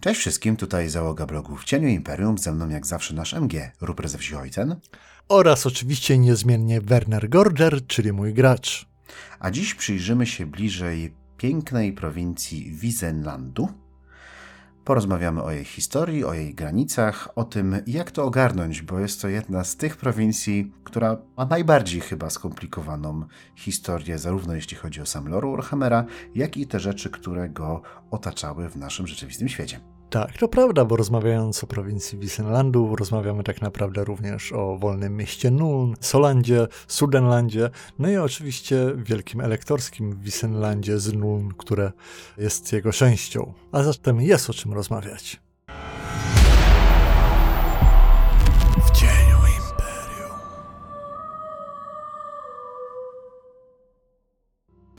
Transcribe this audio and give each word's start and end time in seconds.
Cześć 0.00 0.20
wszystkim, 0.20 0.56
tutaj 0.56 0.88
załoga 0.88 1.26
blogu 1.26 1.56
w 1.56 1.64
Cieniu 1.64 1.88
Imperium, 1.88 2.38
ze 2.38 2.52
mną 2.52 2.68
jak 2.68 2.86
zawsze 2.86 3.14
nasz 3.14 3.34
MG, 3.34 3.72
Rupert 3.80 4.10
ze 4.10 4.18
wsi 4.18 4.34
Ojcen. 4.34 4.76
Oraz 5.28 5.66
oczywiście 5.66 6.18
niezmiennie 6.18 6.80
Werner 6.80 7.28
Gorger, 7.28 7.86
czyli 7.86 8.12
mój 8.12 8.34
gracz. 8.34 8.86
A 9.40 9.50
dziś 9.50 9.74
przyjrzymy 9.74 10.26
się 10.26 10.46
bliżej 10.46 11.14
pięknej 11.36 11.92
prowincji 11.92 12.72
Wisenlandu. 12.72 13.68
Porozmawiamy 14.88 15.42
o 15.42 15.50
jej 15.50 15.64
historii, 15.64 16.24
o 16.24 16.34
jej 16.34 16.54
granicach, 16.54 17.28
o 17.36 17.44
tym, 17.44 17.76
jak 17.86 18.10
to 18.10 18.24
ogarnąć, 18.24 18.82
bo 18.82 18.98
jest 18.98 19.22
to 19.22 19.28
jedna 19.28 19.64
z 19.64 19.76
tych 19.76 19.96
prowincji, 19.96 20.72
która 20.84 21.16
ma 21.36 21.46
najbardziej 21.46 22.00
chyba 22.00 22.30
skomplikowaną 22.30 23.24
historię, 23.56 24.18
zarówno 24.18 24.54
jeśli 24.54 24.76
chodzi 24.76 25.00
o 25.00 25.06
sam 25.06 25.28
lore 25.28 25.50
Warhammera, 25.50 26.04
jak 26.34 26.56
i 26.56 26.66
te 26.66 26.80
rzeczy, 26.80 27.10
które 27.10 27.48
go 27.48 27.82
otaczały 28.10 28.68
w 28.68 28.76
naszym 28.76 29.06
rzeczywistym 29.06 29.48
świecie. 29.48 29.80
Tak, 30.10 30.38
to 30.38 30.48
prawda, 30.48 30.84
bo 30.84 30.96
rozmawiając 30.96 31.64
o 31.64 31.66
prowincji 31.66 32.18
Wisenlandu, 32.18 32.96
rozmawiamy 32.96 33.44
tak 33.44 33.62
naprawdę 33.62 34.04
również 34.04 34.52
o 34.52 34.78
wolnym 34.78 35.16
mieście 35.16 35.50
Nuln, 35.50 35.94
Solandzie, 36.00 36.66
Sudenlandzie, 36.86 37.70
no 37.98 38.10
i 38.10 38.16
oczywiście 38.16 38.92
wielkim 38.96 39.40
elektorskim 39.40 40.20
Wisenlandzie 40.20 40.98
z 40.98 41.12
Nuln, 41.12 41.54
które 41.58 41.92
jest 42.38 42.72
jego 42.72 42.92
częścią. 42.92 43.52
A 43.72 43.82
zatem 43.82 44.20
jest 44.20 44.50
o 44.50 44.54
czym 44.54 44.72
rozmawiać. 44.72 45.40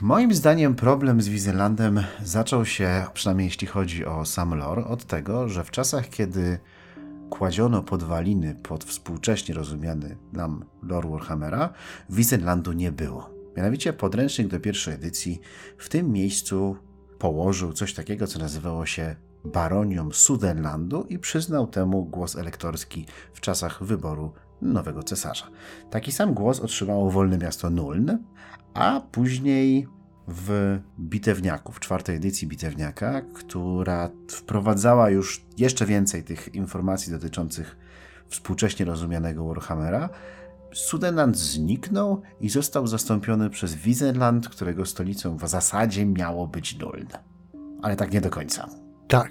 Moim 0.02 0.34
zdaniem 0.34 0.74
problem 0.74 1.22
z 1.22 1.28
Wizelandem 1.28 2.04
zaczął 2.24 2.64
się, 2.64 3.06
przynajmniej 3.14 3.44
jeśli 3.44 3.66
chodzi 3.66 4.04
o 4.04 4.24
sam 4.24 4.54
lore, 4.54 4.84
od 4.84 5.04
tego, 5.04 5.48
że 5.48 5.64
w 5.64 5.70
czasach, 5.70 6.08
kiedy 6.08 6.58
kładziono 7.30 7.82
podwaliny 7.82 8.54
pod 8.62 8.84
współcześnie 8.84 9.54
rozumiany 9.54 10.16
nam 10.32 10.64
lore 10.82 11.10
Warhammera, 11.10 11.72
Wizelandu 12.10 12.72
nie 12.72 12.92
było. 12.92 13.30
Mianowicie 13.56 13.92
podręcznik 13.92 14.48
do 14.48 14.60
pierwszej 14.60 14.94
edycji 14.94 15.40
w 15.78 15.88
tym 15.88 16.12
miejscu 16.12 16.76
położył 17.18 17.72
coś 17.72 17.94
takiego, 17.94 18.26
co 18.26 18.38
nazywało 18.38 18.86
się 18.86 19.16
Baronią 19.44 20.12
Sudenlandu 20.12 21.06
i 21.08 21.18
przyznał 21.18 21.66
temu 21.66 22.04
głos 22.04 22.36
elektorski 22.36 23.06
w 23.32 23.40
czasach 23.40 23.84
wyboru 23.84 24.32
nowego 24.62 25.02
cesarza. 25.02 25.46
Taki 25.90 26.12
sam 26.12 26.34
głos 26.34 26.60
otrzymało 26.60 27.10
wolne 27.10 27.38
miasto 27.38 27.70
Nuln, 27.70 28.18
a 28.74 29.00
później 29.12 29.86
w 30.28 30.78
Bitewniaku, 31.00 31.72
w 31.72 31.80
czwartej 31.80 32.16
edycji 32.16 32.48
Bitewniaka, 32.48 33.22
która 33.34 34.10
wprowadzała 34.28 35.10
już 35.10 35.44
jeszcze 35.58 35.86
więcej 35.86 36.24
tych 36.24 36.54
informacji 36.54 37.12
dotyczących 37.12 37.76
współcześnie 38.28 38.86
rozumianego 38.86 39.44
Warhammera, 39.44 40.08
Sudenland 40.72 41.36
zniknął 41.36 42.22
i 42.40 42.48
został 42.48 42.86
zastąpiony 42.86 43.50
przez 43.50 43.74
Wiesenland, 43.74 44.48
którego 44.48 44.86
stolicą 44.86 45.36
w 45.36 45.48
zasadzie 45.48 46.06
miało 46.06 46.46
być 46.46 46.78
Nuln. 46.78 47.08
Ale 47.82 47.96
tak 47.96 48.12
nie 48.12 48.20
do 48.20 48.30
końca. 48.30 48.68
Tak. 49.08 49.30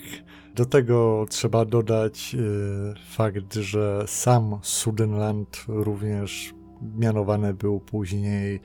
Do 0.59 0.65
tego 0.65 1.25
trzeba 1.29 1.65
dodać 1.65 2.33
yy, 2.33 2.93
fakt, 3.11 3.53
że 3.53 4.03
sam 4.07 4.59
Sudenland 4.61 5.66
również 5.67 6.53
mianowany 6.97 7.53
był 7.53 7.79
później 7.79 8.59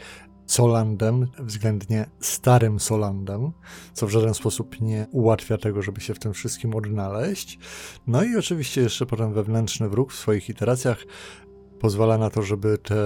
Solandem, 0.47 1.27
względnie 1.39 2.07
starym 2.21 2.81
Solandem, 2.81 3.53
co 3.93 4.07
w 4.07 4.11
żaden 4.11 4.35
sposób 4.35 4.81
nie 4.81 5.07
ułatwia 5.13 5.59
tego, 5.59 5.83
żeby 5.83 6.01
się 6.01 6.15
w 6.15 6.19
tym 6.19 6.33
wszystkim 6.33 6.75
odnaleźć. 6.75 7.59
No 8.07 8.23
i 8.25 8.37
oczywiście 8.37 8.81
jeszcze 8.81 9.07
potem 9.07 9.33
wewnętrzny 9.33 9.89
wróg 9.89 10.13
w 10.13 10.17
swoich 10.17 10.49
iteracjach 10.49 11.05
pozwala 11.85 12.19
na 12.19 12.31
to, 12.31 12.43
żeby 12.43 12.79
te 12.79 12.97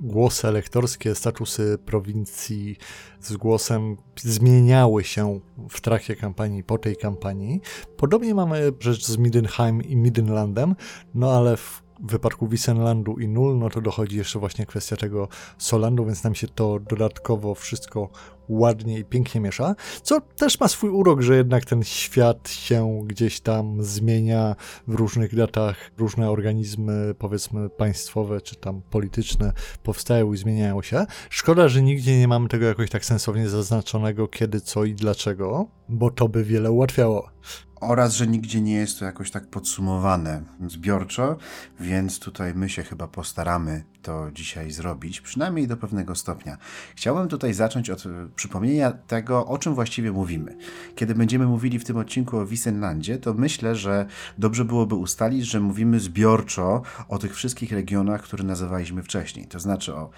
głosy 0.00 0.48
elektorskie, 0.48 1.14
statusy 1.14 1.78
prowincji 1.86 2.76
z 3.20 3.36
głosem 3.36 3.96
zmieniały 4.16 5.04
się 5.04 5.40
w 5.70 5.80
trakcie 5.80 6.16
kampanii, 6.16 6.64
po 6.64 6.78
tej 6.78 6.96
kampanii. 6.96 7.60
Podobnie 7.96 8.34
mamy 8.34 8.72
rzecz 8.80 9.06
z 9.06 9.16
Middenheim 9.16 9.82
i 9.82 9.96
Middenlandem, 9.96 10.74
no 11.14 11.32
ale 11.32 11.56
w 11.56 11.82
w 12.00 12.10
wypadku 12.10 12.48
Wisenlandu 12.48 13.18
i 13.18 13.28
Nul, 13.28 13.58
no 13.58 13.70
to 13.70 13.80
dochodzi 13.80 14.16
jeszcze 14.16 14.38
właśnie 14.38 14.66
kwestia 14.66 14.96
tego 14.96 15.28
Solandu, 15.58 16.04
więc 16.04 16.24
nam 16.24 16.34
się 16.34 16.48
to 16.48 16.78
dodatkowo 16.80 17.54
wszystko 17.54 18.10
ładnie 18.48 18.98
i 18.98 19.04
pięknie 19.04 19.40
miesza, 19.40 19.74
co 20.02 20.20
też 20.20 20.60
ma 20.60 20.68
swój 20.68 20.90
urok, 20.90 21.20
że 21.20 21.36
jednak 21.36 21.64
ten 21.64 21.82
świat 21.82 22.50
się 22.50 23.00
gdzieś 23.04 23.40
tam 23.40 23.82
zmienia 23.82 24.56
w 24.88 24.94
różnych 24.94 25.34
datach, 25.34 25.90
różne 25.98 26.30
organizmy, 26.30 27.14
powiedzmy 27.18 27.70
państwowe 27.70 28.40
czy 28.40 28.56
tam 28.56 28.82
polityczne 28.90 29.52
powstają 29.82 30.32
i 30.32 30.36
zmieniają 30.36 30.82
się. 30.82 31.06
Szkoda, 31.30 31.68
że 31.68 31.82
nigdzie 31.82 32.18
nie 32.18 32.28
mamy 32.28 32.48
tego 32.48 32.66
jakoś 32.66 32.90
tak 32.90 33.04
sensownie 33.04 33.48
zaznaczonego, 33.48 34.28
kiedy, 34.28 34.60
co 34.60 34.84
i 34.84 34.94
dlaczego, 34.94 35.66
bo 35.88 36.10
to 36.10 36.28
by 36.28 36.44
wiele 36.44 36.70
ułatwiało 36.70 37.28
oraz, 37.80 38.14
że 38.14 38.26
nigdzie 38.26 38.60
nie 38.60 38.74
jest 38.74 38.98
to 38.98 39.04
jakoś 39.04 39.30
tak 39.30 39.46
podsumowane 39.46 40.42
zbiorczo, 40.66 41.36
więc 41.80 42.18
tutaj 42.18 42.54
my 42.54 42.68
się 42.68 42.82
chyba 42.82 43.08
postaramy 43.08 43.84
to 44.02 44.30
dzisiaj 44.32 44.70
zrobić, 44.70 45.20
przynajmniej 45.20 45.68
do 45.68 45.76
pewnego 45.76 46.14
stopnia. 46.14 46.58
Chciałbym 46.96 47.28
tutaj 47.28 47.54
zacząć 47.54 47.90
od 47.90 48.04
przypomnienia 48.36 48.92
tego, 48.92 49.46
o 49.46 49.58
czym 49.58 49.74
właściwie 49.74 50.12
mówimy. 50.12 50.56
Kiedy 50.94 51.14
będziemy 51.14 51.46
mówili 51.46 51.78
w 51.78 51.84
tym 51.84 51.96
odcinku 51.96 52.38
o 52.38 52.46
Wisenlandzie, 52.46 53.18
to 53.18 53.34
myślę, 53.34 53.76
że 53.76 54.06
dobrze 54.38 54.64
byłoby 54.64 54.94
ustalić, 54.94 55.46
że 55.46 55.60
mówimy 55.60 56.00
zbiorczo 56.00 56.82
o 57.08 57.18
tych 57.18 57.34
wszystkich 57.34 57.72
regionach, 57.72 58.22
które 58.22 58.44
nazywaliśmy 58.44 59.02
wcześniej. 59.02 59.46
To 59.46 59.60
znaczy 59.60 59.94
o 59.94 60.10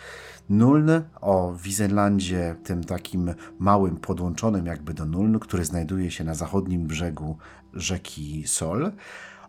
Nuln, 0.48 0.90
o 1.20 1.54
Wisenlandzie, 1.62 2.56
tym 2.64 2.84
takim 2.84 3.34
małym, 3.58 3.96
podłączonym 3.96 4.66
jakby 4.66 4.94
do 4.94 5.06
Nuln, 5.06 5.38
który 5.38 5.64
znajduje 5.64 6.10
się 6.10 6.24
na 6.24 6.34
zachodnim 6.34 6.86
brzegu 6.86 7.36
rzeki 7.80 8.44
Sol, 8.46 8.92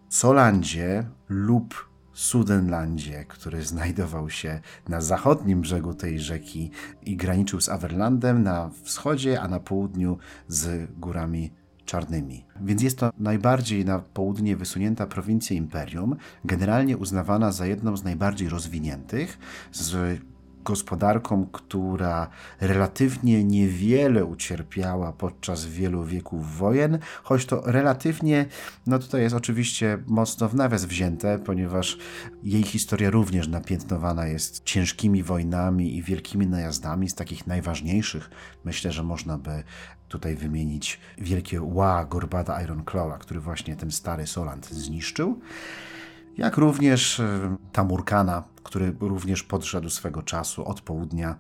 Solandzie 0.10 1.04
lub 1.30 1.90
Sudenlandzie, 2.14 3.26
który 3.28 3.66
znajdował 3.66 4.30
się 4.30 4.60
na 4.88 5.02
zachodnim 5.02 5.62
brzegu 5.62 5.94
tej 5.94 6.20
rzeki 6.20 6.72
i 7.06 7.16
graniczył 7.16 7.62
z 7.62 7.70
Averlandem 7.70 8.44
na 8.44 8.70
wschodzie, 8.84 9.42
a 9.42 9.48
na 9.48 9.60
południu 9.60 10.18
z 10.48 10.92
górami 11.00 11.52
czarnymi. 11.86 12.46
Więc 12.62 12.82
jest 12.82 12.98
to 12.98 13.12
najbardziej 13.18 13.86
na 13.86 14.00
południe 14.00 14.56
wysunięta 14.56 15.08
prowincja 15.08 15.56
imperium, 15.56 16.16
generalnie 16.46 16.98
uznawana 16.98 17.52
za 17.52 17.66
jedną 17.66 17.98
z 17.98 18.04
najbardziej 18.04 18.50
rozwiniętych, 18.50 19.38
z 19.72 20.20
gospodarką, 20.70 21.48
która 21.52 22.28
relatywnie 22.62 23.44
niewiele 23.44 24.26
ucierpiała 24.26 25.14
podczas 25.14 25.66
wielu 25.66 26.04
wieków 26.04 26.58
wojen, 26.58 27.00
choć 27.24 27.46
to 27.46 27.62
relatywnie, 27.66 28.46
no 28.88 29.00
tutaj 29.00 29.22
jest 29.22 29.36
oczywiście 29.36 29.98
mocno 30.08 30.50
w 30.50 30.56
nawias 30.56 30.86
wzięte, 30.86 31.40
ponieważ 31.40 31.98
jej 32.44 32.64
historia 32.64 33.10
również 33.10 33.48
napiętnowana 33.48 34.28
jest 34.28 34.64
ciężkimi 34.64 35.24
wojnami 35.24 35.98
i 35.98 36.04
wielkimi 36.04 36.48
najazdami 36.48 37.10
z 37.10 37.16
takich 37.16 37.48
najważniejszych. 37.48 38.30
Myślę, 38.66 38.92
że 38.92 39.04
można 39.04 39.38
by 39.38 39.64
tutaj 40.08 40.36
wymienić 40.36 41.00
wielkie 41.18 41.62
ła 41.62 42.06
Gorbada 42.06 42.62
Ironclawa, 42.64 43.18
który 43.18 43.40
właśnie 43.40 43.76
ten 43.76 43.92
stary 43.92 44.28
Soland 44.28 44.70
zniszczył 44.70 45.40
jak 46.40 46.58
również 46.58 47.20
e, 47.20 47.56
Tamurkana, 47.72 48.44
który 48.70 48.96
również 49.00 49.44
podszedł 49.44 49.90
swego 49.90 50.24
czasu 50.24 50.66
od 50.66 50.82
południa 50.82 51.36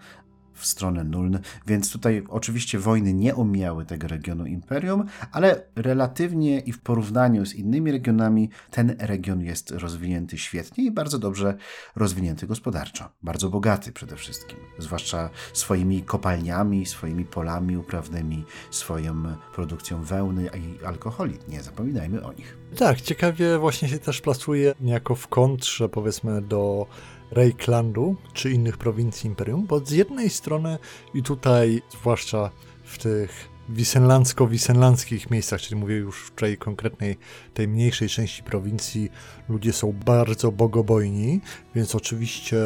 w 0.59 0.65
stronę 0.65 1.03
Nuln, 1.03 1.39
więc 1.67 1.91
tutaj 1.91 2.23
oczywiście 2.29 2.79
wojny 2.79 3.13
nie 3.13 3.35
omijały 3.35 3.85
tego 3.85 4.07
regionu 4.07 4.45
imperium, 4.45 5.05
ale 5.31 5.61
relatywnie 5.75 6.59
i 6.59 6.71
w 6.71 6.79
porównaniu 6.79 7.45
z 7.45 7.55
innymi 7.55 7.91
regionami 7.91 8.49
ten 8.71 8.95
region 8.99 9.41
jest 9.41 9.71
rozwinięty 9.71 10.37
świetnie 10.37 10.85
i 10.85 10.91
bardzo 10.91 11.19
dobrze 11.19 11.57
rozwinięty 11.95 12.47
gospodarczo. 12.47 13.09
Bardzo 13.23 13.49
bogaty 13.49 13.91
przede 13.91 14.15
wszystkim, 14.15 14.57
zwłaszcza 14.77 15.29
swoimi 15.53 16.03
kopalniami, 16.03 16.85
swoimi 16.85 17.25
polami 17.25 17.77
uprawnymi, 17.77 18.45
swoją 18.71 19.23
produkcją 19.55 20.03
wełny 20.03 20.49
i 20.57 20.85
alkoholi. 20.85 21.37
Nie 21.47 21.63
zapominajmy 21.63 22.23
o 22.23 22.33
nich. 22.33 22.57
Tak, 22.77 23.01
ciekawie 23.01 23.57
właśnie 23.57 23.89
się 23.89 23.99
też 23.99 24.21
plasuje 24.21 24.75
niejako 24.79 25.15
w 25.15 25.27
kontrze 25.27 25.89
powiedzmy 25.89 26.41
do 26.41 26.87
Reiklandu 27.31 28.15
czy 28.33 28.51
innych 28.51 28.77
prowincji 28.77 29.27
imperium, 29.27 29.65
bo 29.65 29.79
z 29.79 29.91
jednej 29.91 30.29
strony 30.29 30.77
i 31.13 31.23
tutaj, 31.23 31.81
zwłaszcza 31.89 32.51
w 32.83 32.97
tych 32.97 33.49
wisenlandzko-wisenlandzkich 33.69 35.31
miejscach, 35.31 35.61
czyli 35.61 35.81
mówię 35.81 35.95
już 35.95 36.25
w 36.25 36.31
tej 36.31 36.57
konkretnej, 36.57 37.17
tej 37.53 37.67
mniejszej 37.67 38.09
części 38.09 38.43
prowincji, 38.43 39.09
ludzie 39.49 39.73
są 39.73 39.93
bardzo 40.05 40.51
bogobojni, 40.51 41.41
więc 41.75 41.95
oczywiście 41.95 42.57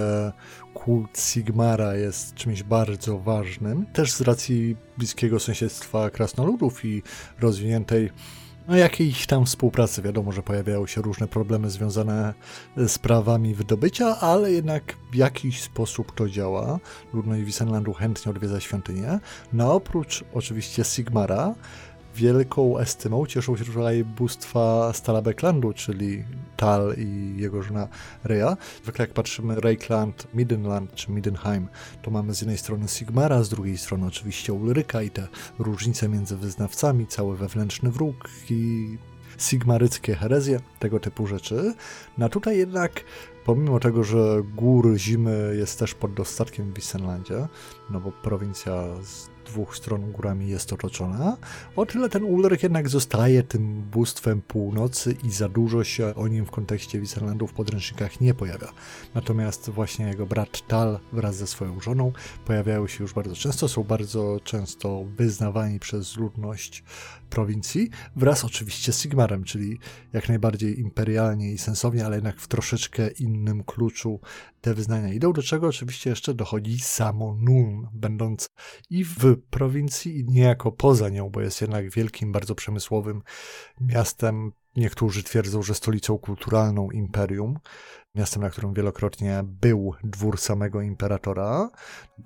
kult 0.74 1.19
Sigmara 1.19 1.95
jest 1.95 2.33
czymś 2.36 2.63
bardzo 2.63 3.19
ważnym. 3.19 3.86
Też 3.86 4.12
z 4.12 4.21
racji 4.21 4.75
bliskiego 4.98 5.39
sąsiedztwa 5.39 6.10
krasnoludów 6.10 6.86
i 6.86 7.04
rozwiniętej 7.39 8.10
No 8.68 8.75
jakiejś 8.75 9.27
tam 9.27 9.45
współpracy. 9.45 10.01
Wiadomo, 10.01 10.31
że 10.31 10.44
pojawiają 10.44 10.88
się 10.88 11.01
różne 11.01 11.27
problemy 11.27 11.69
związane 11.69 12.33
z 12.77 13.00
prawami 13.00 13.56
wydobycia, 13.56 14.19
ale 14.19 14.51
jednak 14.51 14.83
w 15.12 15.15
jakiś 15.15 15.62
sposób 15.62 16.15
to 16.15 16.30
działa. 16.30 16.80
Ludność 17.13 17.44
Wisenlandu 17.44 17.94
chętnie 17.94 18.31
odwiedza 18.31 18.60
świątynię. 18.60 19.19
No 19.54 19.74
oprócz 19.74 20.24
oczywiście 20.33 20.83
Sigmara, 20.83 21.56
wielką 22.15 22.77
estymą 22.77 23.25
cieszą 23.25 23.57
się 23.57 23.65
tutaj 23.65 24.04
bóstwa 24.04 24.94
Stalabeklandu, 24.94 25.74
czyli 25.74 26.24
Tal 26.57 26.95
i 26.98 27.33
jego 27.38 27.63
żona 27.63 27.88
Rhea. 28.25 28.57
Zwykle 28.83 29.04
jak 29.06 29.13
patrzymy 29.13 29.62
Reikland, 29.62 30.27
Midenland 30.33 30.94
czy 30.95 31.12
Midenheim, 31.12 31.68
to 32.01 32.12
mamy 32.12 32.36
z 32.36 32.42
jednej 32.42 32.57
strony 32.57 32.88
Sigmara, 32.88 33.44
z 33.44 33.50
drugiej 33.50 33.77
strony 33.77 34.06
oczywiście 34.06 34.54
Ulryka 34.54 35.01
i 35.01 35.10
te 35.10 35.27
różnice 35.60 36.10
między 36.10 36.38
wyznawcami, 36.38 37.07
cały 37.07 37.38
wewnętrzny 37.38 37.92
wróg 37.92 38.30
i 38.50 38.98
sigmaryckie 39.38 40.15
herezje, 40.15 40.60
tego 40.80 41.00
typu 41.00 41.27
rzeczy. 41.27 41.74
No 42.18 42.30
tutaj 42.30 42.57
jednak, 42.57 43.04
pomimo 43.45 43.80
tego, 43.80 44.04
że 44.04 44.42
gór 44.56 44.95
zimy 44.98 45.56
jest 45.57 45.80
też 45.80 45.94
pod 45.94 46.13
dostatkiem 46.13 46.71
w 46.71 46.75
Wissenlandzie, 46.75 47.48
no 47.89 48.00
bo 48.00 48.12
prowincja 48.12 48.83
z 49.04 49.33
dwóch 49.44 49.78
stron 49.78 50.12
górami 50.12 50.50
jest 50.50 50.74
otoczona, 50.74 51.38
o 51.75 51.86
tyle 51.86 52.10
ten 52.10 52.24
Ulryk 52.24 52.63
jednak 52.63 52.90
zostaje 52.90 53.44
tym 53.44 53.81
bóstwem 53.81 54.42
północy 54.42 55.16
i 55.24 55.31
za 55.31 55.50
dużo 55.50 55.84
się 55.84 56.16
o 56.16 56.28
nim 56.28 56.45
w 56.45 56.51
kontekście 56.51 57.00
Wissenlandu 57.00 57.48
w 57.48 57.54
podręcznikach 57.54 58.22
nie 58.22 58.34
pojawia. 58.34 58.72
Natomiast 59.16 59.69
właśnie 59.69 60.06
jego 60.06 60.25
brat 60.25 60.68
Tal 60.68 61.00
wraz 61.13 61.36
ze 61.36 61.48
swoją 61.48 61.80
żoną 61.80 62.12
pojawiają 62.45 62.88
się 62.88 63.04
już 63.04 63.13
bardzo 63.13 63.36
często, 63.36 63.68
są 63.68 63.84
bardzo 63.84 64.40
często 64.44 65.06
wyznawani 65.18 65.80
przez 65.80 66.18
ludność 66.18 66.84
prowincji, 67.34 67.90
wraz 68.16 68.46
oczywiście 68.46 68.94
z 68.94 69.02
Sigmarem, 69.02 69.44
czyli 69.44 69.80
jak 70.14 70.30
najbardziej 70.30 70.80
imperialnie 70.80 71.52
i 71.52 71.58
sensownie, 71.58 72.06
ale 72.06 72.16
jednak 72.16 72.40
w 72.40 72.48
troszeczkę 72.48 73.08
innym 73.08 73.64
kluczu 73.64 74.20
te 74.62 74.74
wyznania 74.74 75.14
idą, 75.14 75.34
do 75.34 75.42
czego 75.42 75.68
oczywiście 75.68 76.10
jeszcze 76.10 76.34
dochodzi 76.34 76.80
samo 76.80 77.38
Nuln, 77.40 77.88
będąc 77.94 78.48
i 78.90 79.04
w 79.06 79.38
prowincji, 79.50 80.20
i 80.20 80.26
niejako 80.26 80.72
poza 80.72 81.10
nią, 81.10 81.30
bo 81.30 81.42
jest 81.42 81.62
jednak 81.62 81.90
wielkim, 81.90 82.32
bardzo 82.32 82.56
przemysłowym 82.56 83.22
miastem. 83.82 84.52
Niektórzy 84.76 85.24
twierdzą, 85.24 85.62
że 85.64 85.76
stolicą 85.76 86.18
kulturalną 86.18 86.92
imperium, 86.92 87.60
miastem, 88.15 88.42
na 88.42 88.50
którym 88.50 88.74
wielokrotnie 88.74 89.44
był 89.44 89.94
dwór 90.04 90.38
samego 90.38 90.81
imperatora. 90.81 91.69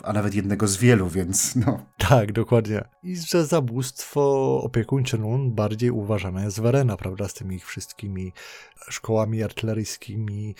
A 0.03 0.13
nawet 0.13 0.33
jednego 0.33 0.67
z 0.67 0.77
wielu, 0.77 1.09
więc 1.09 1.55
no. 1.55 1.85
Tak, 1.97 2.31
dokładnie. 2.31 2.83
I 3.03 3.17
że 3.17 3.45
zabóstwo 3.45 4.21
opiekuńcze 4.63 5.17
Nun 5.17 5.55
bardziej 5.55 5.91
uważane 5.91 6.43
jest 6.43 6.59
Werena, 6.59 6.97
prawda, 6.97 7.27
z 7.27 7.33
tymi 7.33 7.55
ich 7.55 7.65
wszystkimi 7.65 8.33
szkołami 8.89 9.43
artyleryjskimi, 9.43 10.55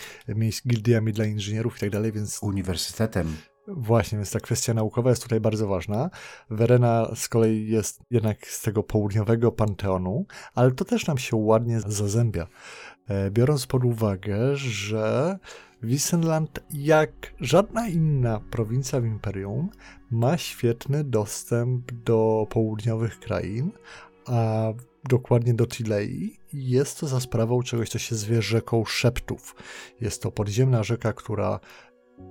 gildiami 0.66 1.12
dla 1.12 1.24
inżynierów 1.24 1.76
i 1.76 1.80
tak 1.80 1.90
dalej, 1.90 2.12
więc... 2.12 2.38
Uniwersytetem. 2.42 3.36
Właśnie, 3.70 4.18
więc 4.18 4.30
ta 4.30 4.40
kwestia 4.40 4.74
naukowa 4.74 5.10
jest 5.10 5.22
tutaj 5.22 5.40
bardzo 5.40 5.68
ważna. 5.68 6.10
Werena 6.50 7.10
z 7.14 7.28
kolei 7.28 7.68
jest 7.68 8.00
jednak 8.10 8.46
z 8.46 8.62
tego 8.62 8.82
południowego 8.82 9.52
panteonu, 9.52 10.26
ale 10.54 10.70
to 10.70 10.84
też 10.84 11.06
nam 11.06 11.18
się 11.18 11.36
ładnie 11.36 11.80
zazębia. 11.80 12.46
E, 13.08 13.30
biorąc 13.30 13.66
pod 13.66 13.84
uwagę, 13.84 14.56
że 14.56 15.38
Wissenland, 15.82 16.60
jak 16.70 17.34
żadna 17.40 17.88
inna 17.88 18.40
prowincja 18.50 19.00
w 19.00 19.04
Imperium, 19.04 19.68
ma 20.10 20.38
świetny 20.38 21.04
dostęp 21.04 21.92
do 21.92 22.46
południowych 22.50 23.20
krain, 23.20 23.72
a 24.26 24.72
dokładnie 25.08 25.54
do 25.54 25.66
Tilei. 25.66 26.38
Jest 26.52 27.00
to 27.00 27.06
za 27.06 27.20
sprawą 27.20 27.62
czegoś, 27.62 27.88
co 27.88 27.98
się 27.98 28.14
zwie 28.16 28.42
rzeką 28.42 28.84
Szeptów. 28.84 29.54
Jest 30.00 30.22
to 30.22 30.32
podziemna 30.32 30.82
rzeka, 30.82 31.12
która 31.12 31.60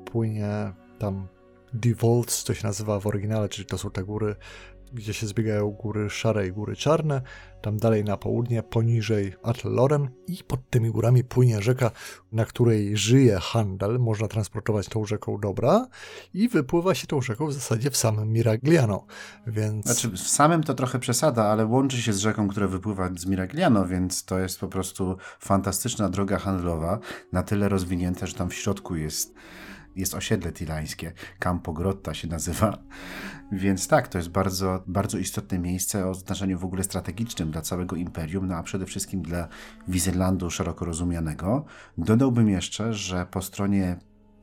płynie 0.06 0.74
tam 1.00 1.28
Devolts, 1.74 2.44
to 2.44 2.54
się 2.54 2.68
nazywa 2.68 3.00
w 3.00 3.08
oryginale, 3.08 3.50
czyli 3.50 3.66
to 3.66 3.78
są 3.78 3.92
te 3.92 4.04
góry 4.04 4.36
gdzie 4.94 5.14
się 5.14 5.28
zbiegają 5.28 5.70
góry 5.70 6.10
szare 6.10 6.48
i 6.48 6.52
góry 6.52 6.76
czarne, 6.76 7.22
tam 7.62 7.78
dalej 7.78 8.04
na 8.04 8.18
południe, 8.18 8.64
poniżej 8.64 9.34
Atloren 9.44 10.10
i 10.28 10.44
pod 10.44 10.70
tymi 10.70 10.92
górami 10.92 11.24
płynie 11.24 11.62
rzeka, 11.62 11.92
na 12.32 12.46
której 12.46 12.98
żyje 12.98 13.40
handel, 13.42 14.00
można 14.00 14.28
transportować 14.28 14.88
tą 14.88 15.06
rzeką 15.06 15.38
dobra 15.40 15.88
i 16.34 16.50
wypływa 16.50 16.96
się 16.96 17.08
tą 17.08 17.22
rzeką 17.22 17.48
w 17.48 17.54
zasadzie 17.54 17.92
w 17.92 17.98
samym 17.98 18.34
Miragliano, 18.34 19.06
więc... 19.48 19.86
Znaczy 19.86 20.10
w 20.10 20.20
samym 20.20 20.64
to 20.64 20.74
trochę 20.74 21.00
przesada, 21.00 21.46
ale 21.46 21.66
łączy 21.66 22.02
się 22.02 22.14
z 22.14 22.20
rzeką, 22.20 22.48
która 22.48 22.68
wypływa 22.68 23.10
z 23.18 23.26
Miragliano, 23.26 23.86
więc 23.86 24.26
to 24.26 24.40
jest 24.40 24.60
po 24.60 24.68
prostu 24.68 25.18
fantastyczna 25.40 26.10
droga 26.10 26.40
handlowa, 26.40 27.00
na 27.32 27.44
tyle 27.44 27.70
rozwinięta, 27.70 28.26
że 28.26 28.34
tam 28.34 28.50
w 28.50 28.54
środku 28.54 28.96
jest 28.96 29.34
jest 29.98 30.14
osiedle 30.14 30.52
tilańskie, 30.52 31.14
Campo 31.40 31.74
Grotta 31.74 32.14
się 32.14 32.28
nazywa. 32.28 32.78
Więc 33.52 33.88
tak, 33.88 34.08
to 34.08 34.18
jest 34.18 34.30
bardzo, 34.30 34.84
bardzo 34.88 35.18
istotne 35.18 35.60
miejsce 35.60 36.08
o 36.08 36.14
znaczeniu 36.14 36.60
w 36.60 36.66
ogóle 36.66 36.84
strategicznym 36.84 37.52
dla 37.52 37.62
całego 37.62 37.96
imperium, 37.96 38.48
no 38.48 38.56
a 38.56 38.64
przede 38.64 38.86
wszystkim 38.86 39.22
dla 39.22 39.48
Wizelandu 39.88 40.50
szeroko 40.50 40.86
rozumianego. 40.86 41.66
Dodałbym 41.98 42.50
jeszcze, 42.50 42.94
że 42.94 43.26
po 43.32 43.42
stronie 43.42 43.98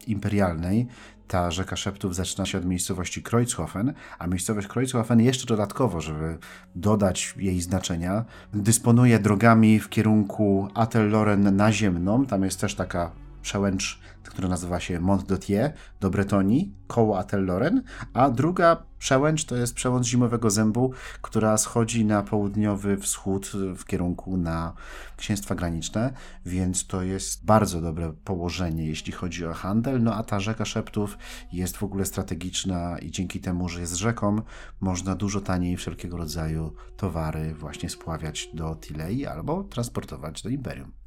imperialnej 0.07 0.87
ta 1.29 1.51
rzeka 1.51 1.77
Szeptów 1.77 2.15
zaczyna 2.15 2.47
się 2.47 2.59
od 2.59 2.65
miejscowości 2.65 3.23
Kreuzhofen, 3.23 3.95
a 4.19 4.27
miejscowość 4.27 4.67
Kreuzhofen 4.67 5.21
jeszcze 5.21 5.47
dodatkowo, 5.47 6.01
żeby 6.01 6.39
dodać 6.75 7.35
jej 7.37 7.61
znaczenia, 7.61 8.25
dysponuje 8.53 9.19
drogami 9.19 9.81
w 9.81 9.89
kierunku 9.89 10.69
Atelloren 10.75 11.57
naziemną. 11.57 12.27
Tam 12.27 12.45
jest 12.45 12.61
też 12.61 12.75
taka 12.75 13.24
przełęcz, 13.45 14.01
która 14.25 14.49
nazywa 14.49 14.81
się 14.81 15.01
Mont 15.01 15.27
Dotier 15.27 15.73
do 16.01 16.11
Bretonii, 16.11 16.75
koło 16.87 17.19
Atelloren, 17.19 17.83
a 18.13 18.31
druga 18.31 18.83
przełęcz 18.99 19.45
to 19.45 19.57
jest 19.57 19.75
przełącz 19.75 20.07
Zimowego 20.07 20.51
Zębu, 20.51 20.93
która 21.23 21.57
schodzi 21.57 22.05
na 22.05 22.23
południowy 22.23 22.97
wschód 22.97 23.53
w 23.77 23.85
kierunku 23.85 24.37
na 24.37 24.73
księstwa 25.17 25.55
graniczne, 25.55 26.13
więc 26.47 26.87
to 26.87 27.03
jest 27.03 27.45
bardzo 27.45 27.81
dobre 27.81 28.13
położenie, 28.25 28.87
jeśli 28.87 29.13
chodzi 29.13 29.47
o 29.47 29.55
handel, 29.55 30.03
no 30.03 30.15
a 30.15 30.23
ta 30.23 30.41
rzeka 30.41 30.65
Szeptów 30.65 31.19
jest 31.53 31.77
w 31.77 31.83
ogóle 31.83 32.05
strategiczna 32.05 32.99
i 32.99 33.11
dzięki 33.11 33.41
temu, 33.41 33.69
że 33.69 33.81
jest 33.81 33.95
rzeką, 33.95 34.43
można 34.81 35.15
dużo 35.15 35.41
taniej 35.41 35.77
wszelkiego 35.77 36.17
rodzaju 36.17 36.75
towary 36.97 37.55
właśnie 37.55 37.91
spławiać 37.91 38.49
do 38.55 38.77
Tilei 38.77 39.27
albo 39.27 39.65
transportować 39.65 40.43
do 40.43 40.49
Imperium. 40.49 41.04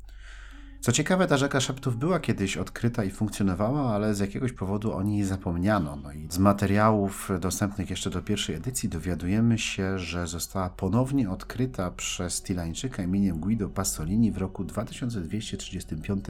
Co 0.88 0.92
ciekawe, 0.92 1.28
ta 1.28 1.38
rzeka 1.38 1.60
Szeptów 1.60 1.98
była 1.98 2.20
kiedyś 2.20 2.58
odkryta 2.58 3.04
i 3.04 3.12
funkcjonowała, 3.12 3.96
ale 3.96 4.16
z 4.16 4.20
jakiegoś 4.20 4.54
powodu 4.54 4.94
o 4.94 5.04
niej 5.04 5.24
zapomniano. 5.24 5.96
No 5.96 6.12
i 6.12 6.28
z 6.32 6.38
materiałów 6.38 7.30
dostępnych 7.40 7.90
jeszcze 7.90 8.10
do 8.10 8.22
pierwszej 8.22 8.56
edycji 8.56 8.90
dowiadujemy 8.90 9.58
się, 9.58 10.00
że 10.00 10.28
została 10.28 10.70
ponownie 10.70 11.30
odkryta 11.30 11.92
przez 11.92 12.44
Tilańczyka 12.44 13.04
imieniem 13.04 13.40
Guido 13.40 13.70
Pasolini 13.70 14.32
w 14.32 14.38
roku 14.38 14.64
2235 14.64 16.26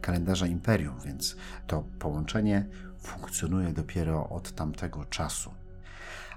kalendarza 0.00 0.46
Imperium, 0.46 0.94
więc 1.04 1.36
to 1.66 1.84
połączenie 1.98 2.66
funkcjonuje 2.98 3.72
dopiero 3.72 4.28
od 4.28 4.52
tamtego 4.52 5.04
czasu. 5.04 5.61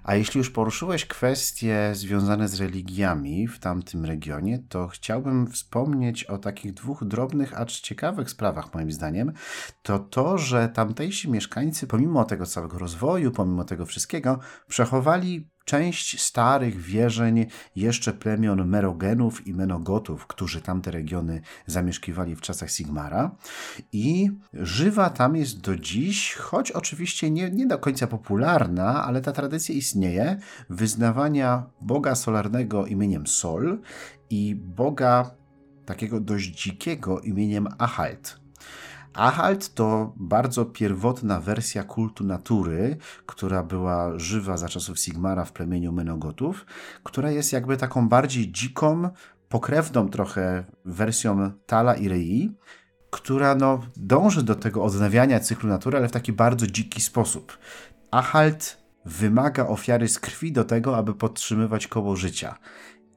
A 0.06 0.16
jeśli 0.16 0.38
już 0.38 0.50
poruszyłeś 0.50 1.06
kwestie 1.06 1.92
związane 1.94 2.48
z 2.48 2.62
religiami 2.62 3.48
w 3.48 3.60
tamtym 3.60 4.06
regionie, 4.06 4.60
to 4.70 4.88
chciałbym 4.88 5.48
wspomnieć 5.48 6.24
o 6.24 6.38
takich 6.38 6.74
dwóch 6.74 7.04
drobnych, 7.04 7.60
acz 7.60 7.82
ciekawych 7.82 8.30
sprawach, 8.30 8.74
moim 8.74 8.92
zdaniem. 8.92 9.34
To 9.82 10.00
to, 10.00 10.38
że 10.38 10.70
tamtejsi 10.70 11.30
mieszkańcy, 11.30 11.88
pomimo 11.88 12.24
tego 12.24 12.46
całego 12.46 12.78
rozwoju, 12.78 13.32
pomimo 13.32 13.64
tego 13.64 13.86
wszystkiego, 13.86 14.40
przechowali 14.68 15.50
część 15.66 16.22
starych 16.22 16.82
wierzeń 16.82 17.46
jeszcze 17.76 18.14
plemion 18.14 18.68
Merogenów 18.68 19.48
i 19.48 19.54
Menogotów, 19.54 20.28
którzy 20.28 20.62
tamte 20.62 20.92
regiony 20.92 21.42
zamieszkiwali 21.66 22.36
w 22.36 22.42
czasach 22.42 22.72
Sigmara. 22.72 23.36
I 23.92 24.32
żywa 24.54 25.10
tam 25.10 25.36
jest 25.36 25.62
do 25.62 25.76
dziś, 25.76 26.34
choć 26.34 26.72
oczywiście 26.72 27.32
nie, 27.32 27.50
nie 27.50 27.68
do 27.68 27.80
końca 27.80 28.08
popularna, 28.08 29.06
ale 29.06 29.22
ta 29.22 29.32
tradycja 29.32 29.76
istnieje, 29.76 30.38
wyznawania 30.70 31.64
Boga 31.82 32.16
solarnego 32.16 32.86
imieniem 32.86 33.28
Sol 33.28 33.82
i 34.30 34.56
Boga 34.56 35.32
takiego 35.86 36.20
dość 36.20 36.64
dzikiego 36.64 37.20
imieniem 37.20 37.68
Ahalt. 37.78 38.45
Ahalt 39.16 39.74
to 39.74 40.14
bardzo 40.16 40.66
pierwotna 40.66 41.40
wersja 41.40 41.84
kultu 41.84 42.24
natury, 42.24 42.98
która 43.26 43.64
była 43.64 44.20
żywa 44.20 44.58
za 44.58 44.70
czasów 44.70 45.00
Sigmara 45.00 45.46
w 45.46 45.52
plemieniu 45.52 45.92
Menogotów, 45.92 46.66
która 47.04 47.32
jest 47.32 47.54
jakby 47.54 47.78
taką 47.78 48.10
bardziej 48.10 48.52
dziką, 48.52 49.10
pokrewną 49.50 50.10
trochę 50.10 50.64
wersją 50.86 51.52
Tala 51.66 51.96
i 51.96 52.10
Rei, 52.10 52.58
która 53.10 53.56
no, 53.56 53.80
dąży 53.96 54.44
do 54.44 54.56
tego 54.56 54.84
odnawiania 54.84 55.40
cyklu 55.40 55.70
natury, 55.70 55.98
ale 55.98 56.08
w 56.08 56.12
taki 56.12 56.34
bardzo 56.34 56.68
dziki 56.68 57.02
sposób. 57.02 57.58
Ahalt 58.12 58.78
wymaga 59.06 59.68
ofiary 59.68 60.08
z 60.08 60.20
krwi 60.20 60.52
do 60.52 60.64
tego, 60.64 60.98
aby 60.98 61.14
podtrzymywać 61.14 61.88
koło 61.88 62.16
życia. 62.16 62.56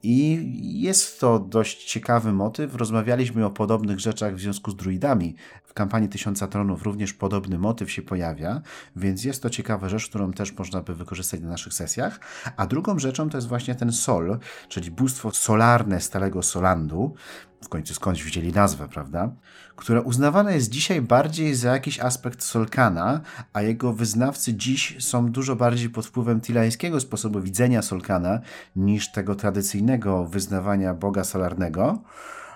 I 0.03 0.53
jest 0.81 1.21
to 1.21 1.39
dość 1.39 1.85
ciekawy 1.85 2.33
motyw. 2.33 2.75
Rozmawialiśmy 2.75 3.47
o 3.47 3.51
podobnych 3.51 4.01
rzeczach 4.01 4.35
w 4.35 4.41
związku 4.41 4.71
z 4.71 4.77
druidami. 4.77 5.35
W 5.65 5.75
kampanii 5.75 6.09
Tysiąca 6.09 6.49
Tronów 6.49 6.83
również 6.83 7.13
podobny 7.13 7.59
motyw 7.59 7.91
się 7.93 8.03
pojawia, 8.03 8.63
więc 8.97 9.25
jest 9.25 9.43
to 9.43 9.51
ciekawa 9.51 9.89
rzecz, 9.89 10.09
którą 10.09 10.33
też 10.33 10.57
można 10.57 10.83
by 10.83 10.95
wykorzystać 10.95 11.41
na 11.41 11.49
naszych 11.49 11.75
sesjach. 11.75 12.21
A 12.57 12.67
drugą 12.67 12.99
rzeczą 12.99 13.31
to 13.31 13.37
jest 13.37 13.49
właśnie 13.49 13.75
ten 13.75 13.93
Sol, 13.93 14.39
czyli 14.69 14.91
bóstwo 14.91 15.31
solarne 15.31 16.01
Stalego 16.01 16.43
Solandu, 16.43 17.15
w 17.63 17.69
końcu 17.69 17.95
skądś 17.95 18.23
wzięli 18.23 18.53
nazwę, 18.53 18.89
prawda? 18.89 19.33
Które 19.79 20.03
uznawane 20.03 20.55
jest 20.55 20.71
dzisiaj 20.71 21.03
bardziej 21.03 21.55
za 21.55 21.73
jakiś 21.73 22.01
aspekt 22.01 22.43
Solkana, 22.43 23.21
a 23.53 23.63
jego 23.63 23.93
wyznawcy 23.93 24.55
dziś 24.55 24.97
są 25.01 25.33
dużo 25.33 25.57
bardziej 25.57 25.91
pod 25.91 26.07
wpływem 26.07 26.41
tilańskiego 26.41 27.01
sposobu 27.01 27.41
widzenia 27.41 27.83
Solkana 27.83 28.41
niż 28.77 29.13
tego 29.13 29.35
tradycyjnego 29.35 30.25
wyznawania 30.25 30.95
Boga 30.95 31.25
Solarnego. 31.25 31.99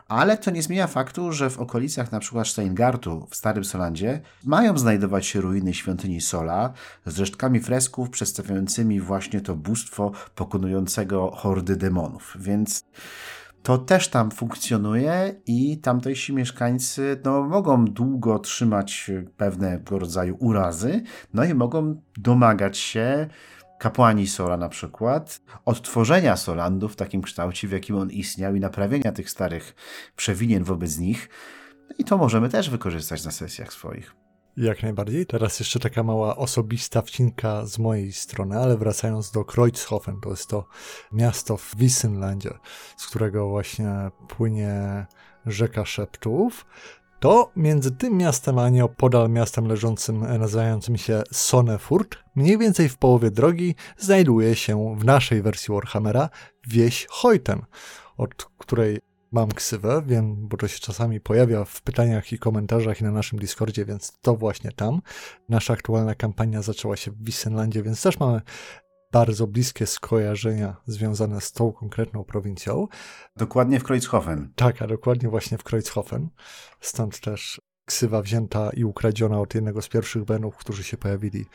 Ale 0.09 0.39
to 0.39 0.51
nie 0.51 0.63
zmienia 0.63 0.87
faktu, 0.87 1.33
że 1.33 1.51
w 1.51 1.59
okolicach 1.59 2.09
np. 2.13 2.45
Steingartu 2.45 3.27
w 3.31 3.37
Starym 3.37 3.65
Solandzie 3.65 4.21
mają 4.45 4.79
znajdować 4.79 5.27
się 5.27 5.41
ruiny 5.41 5.75
świątyni 5.75 6.21
Sola 6.21 6.73
z 7.07 7.19
resztkami 7.19 7.61
fresków 7.61 8.11
przedstawiającymi 8.11 9.01
właśnie 9.01 9.41
to 9.41 9.57
bóstwo 9.57 10.13
pokonującego 10.35 11.31
hordy 11.31 11.77
demonów. 11.77 12.37
Więc 12.41 12.85
to 13.63 13.79
też 13.79 14.09
tam 14.09 14.31
funkcjonuje 14.31 15.35
i 15.47 15.79
tamtejsi 15.79 16.33
mieszkańcy 16.33 17.21
no, 17.25 17.43
mogą 17.43 17.85
długo 17.85 18.39
trzymać 18.39 19.11
pewnego 19.37 19.99
rodzaju 19.99 20.37
urazy, 20.41 21.03
no 21.35 21.45
i 21.45 21.55
mogą 21.55 22.03
domagać 22.17 22.79
się 22.79 23.29
kapłani 23.79 24.27
Sola 24.27 24.57
na 24.57 24.69
przykład, 24.69 25.41
odtworzenia 25.65 26.37
Solandu 26.37 26.89
w 26.89 26.97
takim 26.97 27.23
kształcie, 27.23 27.69
w 27.69 27.73
jakim 27.73 27.97
on 27.97 28.11
istniał 28.11 28.55
i 28.55 28.61
naprawienia 28.61 29.13
tych 29.13 29.31
starych 29.31 29.75
przewinień 30.17 30.65
wobec 30.65 30.99
nich. 30.99 31.29
I 31.99 32.05
to 32.05 32.19
możemy 32.19 32.49
też 32.49 32.71
wykorzystać 32.71 33.25
na 33.25 33.31
sesjach 33.31 33.73
swoich. 33.73 34.15
Jak 34.57 34.83
najbardziej. 34.83 35.27
Teraz 35.27 35.61
jeszcze 35.61 35.81
taka 35.81 36.03
mała 36.03 36.37
osobista 36.37 37.03
wcinka 37.03 37.67
z 37.67 37.79
mojej 37.79 38.13
strony, 38.13 38.59
ale 38.59 38.77
wracając 38.77 39.31
do 39.31 39.45
Kreuzhofen, 39.45 40.21
to 40.21 40.31
jest 40.31 40.51
to 40.51 40.67
miasto 41.13 41.57
w 41.57 41.77
Wissenlandzie, 41.77 42.51
z 42.97 43.07
którego 43.07 43.49
właśnie 43.49 43.91
płynie 44.29 45.07
rzeka 45.47 45.85
Szeptów, 45.85 46.67
to 47.21 47.53
między 47.57 47.91
tym 47.91 48.17
miastem 48.17 48.59
a 48.59 48.69
nieopodal 48.69 49.31
miastem 49.31 49.67
leżącym, 49.67 50.39
nazywającym 50.39 50.97
się 50.97 51.23
Sonnefurt, 51.33 52.19
mniej 52.35 52.59
więcej 52.59 52.89
w 52.89 52.99
połowie 52.99 53.31
drogi, 53.31 53.75
znajduje 53.99 54.57
się 54.57 54.97
w 54.99 55.05
naszej 55.05 55.43
wersji 55.43 55.75
Warhammera 55.75 56.29
wieś 56.69 57.07
Heuten, 57.23 57.63
od 58.17 58.45
której 58.59 58.99
mam 59.33 59.49
ksywę, 59.49 60.03
wiem, 60.07 60.49
bo 60.49 60.57
to 60.57 60.69
się 60.69 60.79
czasami 60.79 61.21
pojawia 61.21 61.65
w 61.65 61.83
pytaniach 61.83 62.33
i 62.33 62.39
komentarzach 62.39 63.01
i 63.01 63.05
na 63.05 63.11
naszym 63.11 63.39
Discordzie, 63.39 63.85
więc 63.85 64.13
to 64.23 64.37
właśnie 64.37 64.73
tam. 64.73 65.01
Nasza 65.49 65.73
aktualna 65.73 66.15
kampania 66.15 66.63
zaczęła 66.63 66.97
się 66.97 67.11
w 67.11 67.25
Wissenlandzie, 67.25 67.83
więc 67.83 68.03
też 68.03 68.21
mamy 68.21 68.41
bardzo 69.13 69.47
bliskie 69.47 69.87
skojarzenia 69.87 70.77
związane 70.87 71.41
z 71.41 71.53
tą 71.53 71.73
konkretną 71.73 72.25
prowincją. 72.25 72.89
Dokładnie 73.37 73.81
w 73.81 73.85
Kreuzhofen. 73.85 74.53
Tak, 74.57 74.83
a 74.83 74.87
dokładnie 74.87 75.29
właśnie 75.29 75.59
w 75.59 75.65
Kreuzhofen. 75.65 76.29
Stąd 76.81 77.21
też 77.21 77.61
ksywa 77.85 78.23
wzięta 78.23 78.71
i 78.71 78.85
ukradziona 78.85 79.41
od 79.41 79.55
jednego 79.55 79.83
z 79.83 79.89
pierwszych 79.89 80.25
benów, 80.25 80.57
którzy 80.57 80.85
się 80.85 80.97
pojawili 80.97 81.47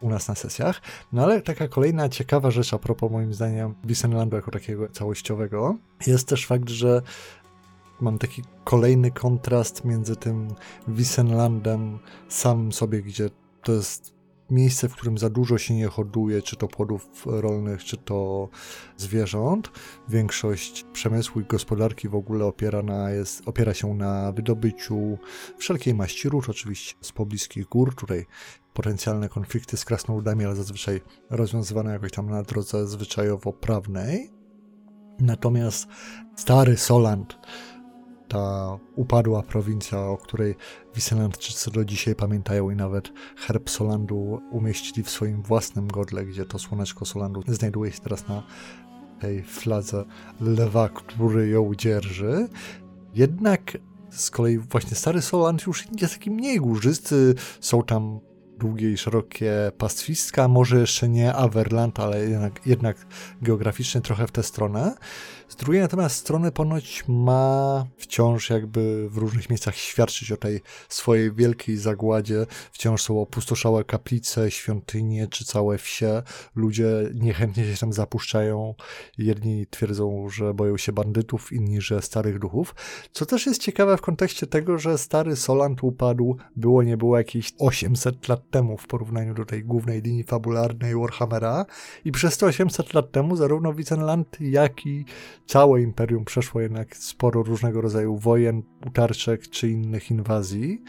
u 0.00 0.08
nas 0.08 0.28
na 0.28 0.34
sesjach. 0.34 0.80
No 1.12 1.22
ale 1.22 1.42
taka 1.42 1.68
kolejna 1.68 2.08
ciekawa 2.08 2.50
rzecz 2.50 2.74
a 2.74 2.78
propos 2.78 3.12
moim 3.12 3.34
zdaniem 3.34 3.74
Wissenlandu 3.84 4.36
jako 4.36 4.50
takiego 4.50 4.88
całościowego 4.88 5.76
jest 6.06 6.28
też 6.28 6.46
fakt, 6.46 6.68
że 6.68 7.02
mam 8.00 8.18
taki 8.18 8.42
kolejny 8.64 9.10
kontrast 9.10 9.84
między 9.84 10.16
tym 10.16 10.48
Wissenlandem 10.88 11.98
samym 12.28 12.72
sobie, 12.72 13.02
gdzie 13.02 13.30
to 13.62 13.72
jest 13.72 14.15
miejsce, 14.50 14.88
w 14.88 14.92
którym 14.92 15.18
za 15.18 15.30
dużo 15.30 15.58
się 15.58 15.74
nie 15.74 15.86
hoduje, 15.86 16.42
czy 16.42 16.56
to 16.56 16.68
płodów 16.68 17.26
rolnych, 17.26 17.84
czy 17.84 17.96
to 17.96 18.48
zwierząt. 18.96 19.70
Większość 20.08 20.84
przemysłu 20.92 21.40
i 21.40 21.44
gospodarki 21.44 22.08
w 22.08 22.14
ogóle 22.14 22.44
opiera, 22.44 22.82
na, 22.82 23.10
jest, 23.10 23.42
opiera 23.48 23.74
się 23.74 23.94
na 23.94 24.32
wydobyciu 24.32 25.18
wszelkiej 25.58 25.94
maści 25.94 26.28
róż, 26.28 26.48
oczywiście 26.48 26.94
z 27.00 27.12
pobliskich 27.12 27.66
gór, 27.66 27.94
tutaj 27.94 28.26
potencjalne 28.74 29.28
konflikty 29.28 29.76
z 29.76 29.84
krasnoludami, 29.84 30.44
ale 30.44 30.56
zazwyczaj 30.56 31.00
rozwiązywane 31.30 31.92
jakoś 31.92 32.12
tam 32.12 32.30
na 32.30 32.42
drodze 32.42 32.86
zwyczajowo-prawnej. 32.86 34.30
Natomiast 35.20 35.86
stary 36.36 36.76
Soland 36.76 37.38
ta 38.28 38.78
upadła 38.94 39.42
prowincja, 39.42 40.00
o 40.00 40.16
której 40.16 40.54
Wissenlandczycy 40.94 41.70
do 41.70 41.84
dzisiaj 41.84 42.14
pamiętają 42.14 42.70
i 42.70 42.76
nawet 42.76 43.12
herb 43.36 43.70
Solandu 43.70 44.42
umieścili 44.50 45.02
w 45.02 45.10
swoim 45.10 45.42
własnym 45.42 45.88
godle, 45.88 46.24
gdzie 46.24 46.44
to 46.44 46.58
słoneczko 46.58 47.04
Solandu 47.04 47.42
znajduje 47.48 47.92
się 47.92 48.00
teraz 48.00 48.28
na 48.28 48.42
tej 49.20 49.42
fladze 49.42 50.04
lewa, 50.40 50.88
który 50.88 51.48
ją 51.48 51.74
dzierży. 51.74 52.48
Jednak 53.14 53.78
z 54.10 54.30
kolei 54.30 54.58
właśnie 54.58 54.96
stary 54.96 55.22
Soland 55.22 55.66
już 55.66 55.84
jest 56.00 56.14
taki 56.14 56.30
mniej 56.30 56.58
górzysty, 56.58 57.34
są 57.60 57.82
tam 57.82 58.20
długie 58.58 58.92
i 58.92 58.96
szerokie 58.96 59.72
pastwiska, 59.78 60.48
może 60.48 60.80
jeszcze 60.80 61.08
nie 61.08 61.34
Averland, 61.34 62.00
ale 62.00 62.28
jednak, 62.28 62.66
jednak 62.66 63.06
geograficznie 63.42 64.00
trochę 64.00 64.26
w 64.26 64.32
tę 64.32 64.42
stronę. 64.42 64.94
Z 65.48 65.56
drugiej 65.56 65.82
natomiast 65.82 66.16
strony 66.16 66.52
ponoć 66.52 67.04
ma 67.08 67.86
wciąż 67.96 68.50
jakby 68.50 69.08
w 69.10 69.16
różnych 69.16 69.50
miejscach 69.50 69.76
świadczyć 69.76 70.32
o 70.32 70.36
tej 70.36 70.60
swojej 70.88 71.32
wielkiej 71.32 71.76
zagładzie. 71.76 72.46
Wciąż 72.72 73.02
są 73.02 73.20
opustoszałe 73.20 73.84
kaplice, 73.84 74.50
świątynie 74.50 75.28
czy 75.28 75.44
całe 75.44 75.78
wsie. 75.78 76.22
Ludzie 76.54 76.86
niechętnie 77.14 77.64
się 77.64 77.80
tam 77.80 77.92
zapuszczają. 77.92 78.74
Jedni 79.18 79.66
twierdzą, 79.66 80.28
że 80.28 80.54
boją 80.54 80.76
się 80.76 80.92
bandytów, 80.92 81.52
inni, 81.52 81.80
że 81.80 82.02
starych 82.02 82.38
duchów. 82.38 82.74
Co 83.12 83.26
też 83.26 83.46
jest 83.46 83.62
ciekawe 83.62 83.96
w 83.96 84.00
kontekście 84.00 84.46
tego, 84.46 84.78
że 84.78 84.98
stary 84.98 85.36
Solant 85.36 85.84
upadł, 85.84 86.36
było 86.56 86.82
nie 86.82 86.96
było 86.96 87.18
jakieś 87.18 87.52
800 87.58 88.28
lat 88.28 88.50
temu 88.50 88.78
w 88.78 88.86
porównaniu 88.86 89.34
do 89.34 89.44
tej 89.44 89.64
głównej 89.64 90.02
linii 90.02 90.24
fabularnej 90.24 90.94
Warhammera 90.94 91.66
i 92.04 92.12
przez 92.12 92.38
te 92.38 92.46
800 92.46 92.94
lat 92.94 93.12
temu 93.12 93.36
zarówno 93.36 93.74
Wittenland, 93.74 94.36
jak 94.40 94.86
i 94.86 95.04
całe 95.46 95.82
imperium 95.82 96.24
przeszło 96.24 96.60
jednak 96.60 96.96
sporo 96.96 97.42
różnego 97.42 97.80
rodzaju 97.80 98.16
wojen, 98.16 98.62
utarczek 98.86 99.48
czy 99.48 99.68
innych 99.68 100.10
inwazji. 100.10 100.82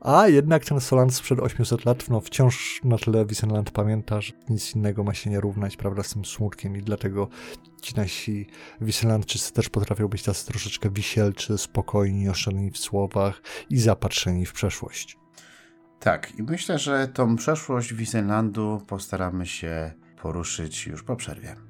A 0.00 0.28
jednak 0.28 0.64
ten 0.64 0.80
Soland 0.80 1.14
sprzed 1.14 1.40
800 1.40 1.84
lat, 1.84 2.08
no 2.08 2.20
wciąż 2.20 2.80
na 2.84 2.98
tyle 2.98 3.26
Wissenland 3.26 3.70
pamięta, 3.70 4.20
że 4.20 4.32
nic 4.48 4.74
innego 4.76 5.04
ma 5.04 5.14
się 5.14 5.30
nie 5.30 5.40
równać, 5.40 5.76
prawda, 5.76 6.02
z 6.02 6.12
tym 6.12 6.24
smutkiem 6.24 6.76
i 6.76 6.82
dlatego 6.82 7.28
ci 7.82 7.94
nasi 7.96 8.46
Wissenlandczycy 8.80 9.52
też 9.52 9.68
potrafią 9.68 10.08
być 10.08 10.22
tacy 10.22 10.46
troszeczkę 10.46 10.90
wisielczy, 10.90 11.58
spokojni, 11.58 12.28
oszczędni 12.28 12.70
w 12.70 12.78
słowach 12.78 13.42
i 13.70 13.80
zapatrzeni 13.80 14.46
w 14.46 14.52
przeszłość. 14.52 15.18
Tak, 16.00 16.38
i 16.38 16.42
myślę, 16.42 16.78
że 16.78 17.08
tą 17.08 17.36
przeszłość 17.36 17.94
Wissenlandu 17.94 18.82
postaramy 18.86 19.46
się 19.46 19.92
poruszyć 20.22 20.86
już 20.86 21.02
po 21.02 21.16
przerwie. 21.16 21.69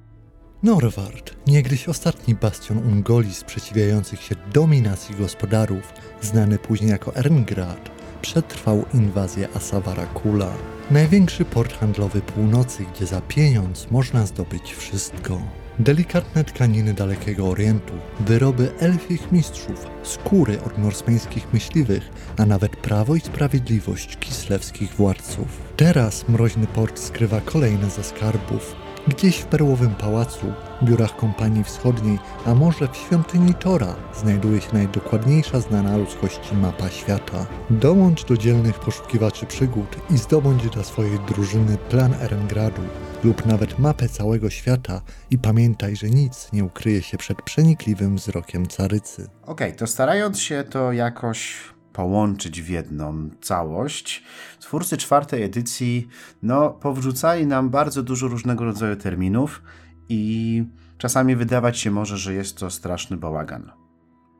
Norward, 0.62 1.36
niegdyś 1.46 1.88
ostatni 1.88 2.34
bastion 2.34 2.78
Ungoli 2.78 3.34
sprzeciwiających 3.34 4.22
się 4.22 4.34
dominacji 4.52 5.14
gospodarów, 5.14 5.92
znany 6.20 6.58
później 6.58 6.90
jako 6.90 7.16
Erngrad, 7.16 7.90
przetrwał 8.22 8.84
inwazję 8.94 9.48
Asawara 9.54 10.06
Kula. 10.06 10.52
Największy 10.90 11.44
port 11.44 11.78
handlowy 11.78 12.20
północy, 12.20 12.84
gdzie 12.94 13.06
za 13.06 13.20
pieniądz 13.20 13.90
można 13.90 14.26
zdobyć 14.26 14.72
wszystko. 14.72 15.40
Delikatne 15.78 16.44
tkaniny 16.44 16.94
Dalekiego 16.94 17.48
Orientu, 17.48 17.94
wyroby 18.20 18.72
elfich 18.78 19.32
mistrzów, 19.32 19.86
skóry 20.02 20.62
od 20.62 20.78
norsmeńskich 20.78 21.52
myśliwych, 21.52 22.10
a 22.36 22.46
nawet 22.46 22.76
prawo 22.76 23.16
i 23.16 23.20
sprawiedliwość 23.20 24.16
kislewskich 24.16 24.94
władców. 24.94 25.46
Teraz 25.76 26.28
mroźny 26.28 26.66
port 26.66 26.98
skrywa 26.98 27.40
kolejne 27.40 27.90
ze 27.90 28.04
skarbów, 28.04 28.76
Gdzieś 29.08 29.36
w 29.38 29.46
perłowym 29.46 29.94
pałacu, 29.94 30.52
biurach 30.82 31.16
kompanii 31.16 31.64
wschodniej, 31.64 32.18
a 32.46 32.54
może 32.54 32.88
w 32.88 32.96
świątyni 32.96 33.54
Tora 33.54 33.96
znajduje 34.14 34.60
się 34.60 34.68
najdokładniejsza 34.72 35.60
znana 35.60 35.96
ludzkości 35.96 36.54
mapa 36.54 36.90
świata. 36.90 37.46
Dołącz 37.70 38.24
do 38.24 38.36
dzielnych 38.36 38.80
poszukiwaczy 38.80 39.46
przygód 39.46 39.96
i 40.10 40.18
zdobądź 40.18 40.70
dla 40.70 40.84
swojej 40.84 41.18
drużyny 41.18 41.78
plan 41.78 42.14
Erengradu 42.14 42.82
lub 43.24 43.46
nawet 43.46 43.78
mapę 43.78 44.08
całego 44.08 44.50
świata 44.50 45.00
i 45.30 45.38
pamiętaj, 45.38 45.96
że 45.96 46.10
nic 46.10 46.52
nie 46.52 46.64
ukryje 46.64 47.02
się 47.02 47.18
przed 47.18 47.42
przenikliwym 47.42 48.16
wzrokiem 48.16 48.66
carycy. 48.66 49.22
Okej, 49.42 49.68
okay, 49.68 49.72
to 49.72 49.86
starając 49.86 50.40
się 50.40 50.64
to 50.70 50.92
jakoś 50.92 51.56
połączyć 51.92 52.62
w 52.62 52.68
jedną 52.68 53.30
całość. 53.40 54.24
Twórcy 54.60 54.96
czwartej 54.96 55.42
edycji 55.42 56.08
no, 56.42 56.70
powrzucali 56.70 57.46
nam 57.46 57.70
bardzo 57.70 58.02
dużo 58.02 58.28
różnego 58.28 58.64
rodzaju 58.64 58.96
terminów 58.96 59.62
i 60.08 60.64
czasami 60.98 61.36
wydawać 61.36 61.78
się 61.78 61.90
może, 61.90 62.18
że 62.18 62.34
jest 62.34 62.56
to 62.56 62.70
straszny 62.70 63.16
bałagan. 63.16 63.72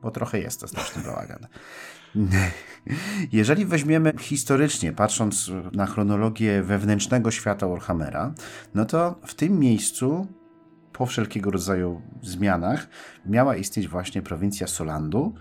Bo 0.01 0.11
trochę 0.11 0.39
jest 0.39 0.61
to 0.61 0.67
straszny 0.67 1.03
bałagan. 1.11 1.47
Jeżeli 3.31 3.65
weźmiemy 3.65 4.13
historycznie, 4.19 4.93
patrząc 4.93 5.51
na 5.73 5.85
chronologię 5.85 6.63
wewnętrznego 6.63 7.31
świata 7.31 7.67
Warhammera, 7.67 8.33
no 8.75 8.85
to 8.85 9.19
w 9.25 9.35
tym 9.35 9.59
miejscu, 9.59 10.27
po 10.93 11.05
wszelkiego 11.05 11.51
rodzaju 11.51 12.01
zmianach, 12.21 12.87
miała 13.25 13.55
istnieć 13.55 13.87
właśnie 13.87 14.21
prowincja 14.21 14.67
Solandu, 14.67 15.33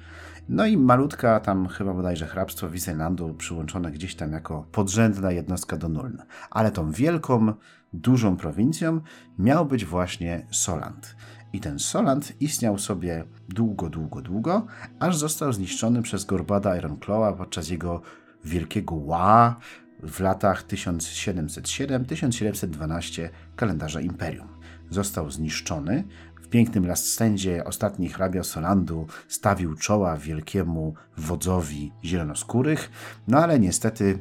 no 0.51 0.67
i 0.67 0.77
malutka 0.77 1.41
tam 1.41 1.69
chyba 1.69 1.95
bodajże 1.95 2.27
hrabstwo 2.27 2.71
Wisenlandu 2.71 3.35
przyłączone 3.35 3.91
gdzieś 3.91 4.15
tam 4.15 4.33
jako 4.33 4.67
podrzędna 4.73 5.33
jednostka 5.33 5.77
do 5.77 5.89
Nuln. 5.89 6.23
Ale 6.51 6.71
tą 6.71 6.93
wielką, 6.93 7.53
dużą 7.93 8.37
prowincją 8.37 9.01
miał 9.39 9.67
być 9.67 9.85
właśnie 9.85 10.47
Soland. 10.51 11.17
I 11.53 11.61
ten 11.61 11.79
Soland 11.79 12.41
istniał 12.41 12.79
sobie 12.79 13.25
długo, 13.49 13.91
długo, 13.91 14.23
długo, 14.23 14.67
aż 15.01 15.17
został 15.17 15.53
zniszczony 15.53 16.03
przez 16.03 16.25
Gorbada 16.25 16.77
Ironclawa 16.77 17.33
podczas 17.33 17.69
jego 17.69 18.03
wielkiego 18.45 18.95
ła 18.95 19.57
w 20.03 20.21
latach 20.21 20.67
1707-1712 20.67 23.29
kalendarza 23.57 24.01
Imperium. 24.01 24.49
Został 24.91 25.31
zniszczony. 25.31 26.05
W 26.51 26.53
pięknym 26.53 26.87
Last 26.87 27.13
Standzie 27.13 27.65
ostatni 27.65 28.09
hrabia 28.09 28.43
Solandu 28.43 29.07
stawił 29.29 29.75
czoła 29.75 30.17
wielkiemu 30.17 30.95
wodzowi 31.17 31.93
zielonoskórych, 32.05 32.91
no 33.29 33.39
ale 33.39 33.61
niestety 33.61 34.19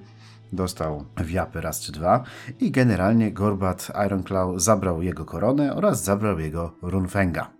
dostał 0.53 1.05
wiapy 1.17 1.61
raz 1.61 1.81
czy 1.81 1.91
dwa 1.91 2.23
i 2.59 2.71
generalnie 2.71 3.31
Gorbat 3.31 3.91
Ironclaw 4.05 4.61
zabrał 4.61 5.01
jego 5.01 5.25
koronę 5.25 5.75
oraz 5.75 6.03
zabrał 6.03 6.39
jego 6.39 6.75
Runfenga. 6.81 7.51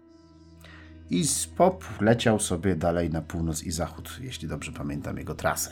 I 1.09 1.27
z 1.27 1.47
pop 1.47 1.83
leciał 2.01 2.39
sobie 2.39 2.75
dalej 2.75 3.09
na 3.09 3.21
północ 3.21 3.63
i 3.63 3.71
zachód, 3.71 4.17
jeśli 4.21 4.47
dobrze 4.47 4.71
pamiętam 4.71 5.17
jego 5.17 5.35
trasę. 5.35 5.71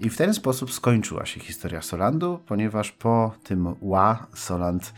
I 0.00 0.10
w 0.10 0.16
ten 0.16 0.34
sposób 0.34 0.72
skończyła 0.72 1.26
się 1.26 1.40
historia 1.40 1.82
Solandu, 1.82 2.38
ponieważ 2.46 2.92
po 2.92 3.34
tym 3.44 3.74
Ła 3.80 4.26
Soland 4.34 4.92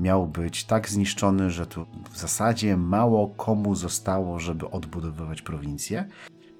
miał 0.00 0.26
być 0.26 0.64
tak 0.64 0.88
zniszczony, 0.88 1.50
że 1.50 1.66
tu 1.66 1.86
w 2.10 2.18
zasadzie 2.18 2.76
mało 2.76 3.28
komu 3.28 3.74
zostało, 3.74 4.38
żeby 4.40 4.70
odbudowywać 4.70 5.42
prowincję. 5.42 6.08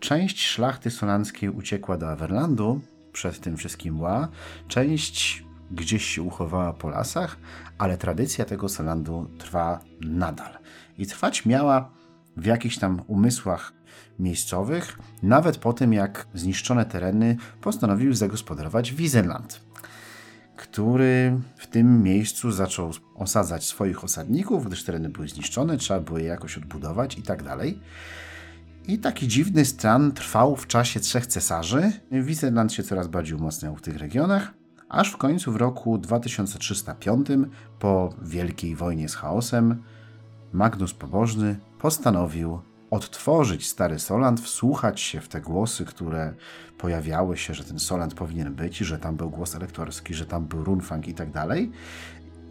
Część 0.01 0.47
szlachty 0.47 0.91
solandzkiej 0.91 1.51
uciekła 1.51 1.97
do 1.97 2.11
Averlandu 2.11 2.81
przed 3.13 3.41
tym 3.41 3.57
wszystkim 3.57 4.01
Ła, 4.01 4.29
część 4.69 5.45
gdzieś 5.71 6.05
się 6.05 6.23
uchowała 6.23 6.73
po 6.73 6.89
lasach, 6.89 7.37
ale 7.79 7.99
tradycja 7.99 8.45
tego 8.45 8.69
Solandu 8.69 9.31
trwa 9.39 9.81
nadal. 10.01 10.53
I 10.99 11.07
trwać 11.07 11.47
miała 11.47 11.91
w 12.37 12.47
jakichś 12.47 12.79
tam 12.79 13.03
umysłach 13.07 13.73
miejscowych, 14.19 14.99
nawet 15.23 15.59
po 15.59 15.73
tym 15.73 15.93
jak 15.93 16.27
zniszczone 16.35 16.85
tereny 16.85 17.37
postanowił 17.61 18.15
zagospodarować 18.15 18.95
Wiesenland 18.95 19.61
który 20.57 21.41
w 21.57 21.67
tym 21.67 22.03
miejscu 22.03 22.53
zaczął 22.53 22.91
osadzać 23.15 23.65
swoich 23.65 24.05
osadników, 24.05 24.67
gdyż 24.67 24.85
tereny 24.85 25.09
były 25.09 25.29
zniszczone, 25.29 25.77
trzeba 25.77 26.01
było 26.01 26.19
je 26.19 26.25
jakoś 26.25 26.59
odbudować 26.59 27.19
i 27.19 27.23
tak 27.23 27.43
dalej. 27.43 27.81
I 28.89 28.99
taki 28.99 29.29
dziwny 29.29 29.65
stan 29.65 30.13
trwał 30.13 30.57
w 30.57 30.67
czasie 30.67 31.01
trzech 31.01 31.27
cesarzy. 31.27 31.93
Wisenland 32.11 32.73
się 32.73 32.83
coraz 32.83 33.09
bardziej 33.09 33.37
umacniał 33.37 33.77
w 33.77 33.83
tych 33.83 33.99
regionach, 33.99 34.55
aż 34.89 35.13
w 35.13 35.17
końcu 35.17 35.53
w 35.53 35.57
roku 35.57 35.99
2305, 35.99 37.29
po 37.79 38.15
Wielkiej 38.23 38.77
Wojnie 38.77 39.09
z 39.09 39.15
Chaosem, 39.15 39.83
Magnus 40.53 40.95
Pobożny 40.95 41.57
postanowił 41.79 42.61
odtworzyć 42.95 43.67
stary 43.67 43.99
Soland, 43.99 44.41
wsłuchać 44.41 45.01
się 45.01 45.21
w 45.21 45.29
te 45.29 45.41
głosy, 45.41 45.85
które 45.85 46.35
pojawiały 46.79 47.37
się, 47.37 47.55
że 47.55 47.65
ten 47.65 47.79
Soland 47.79 48.15
powinien 48.15 48.55
być, 48.55 48.79
że 48.79 48.99
tam 48.99 49.17
był 49.17 49.31
głos 49.31 49.55
elektorski, 49.55 50.15
że 50.15 50.27
tam 50.27 50.47
był 50.47 50.65
Runfang 50.65 51.09
i 51.09 51.15
tak 51.15 51.31
dalej. 51.31 51.71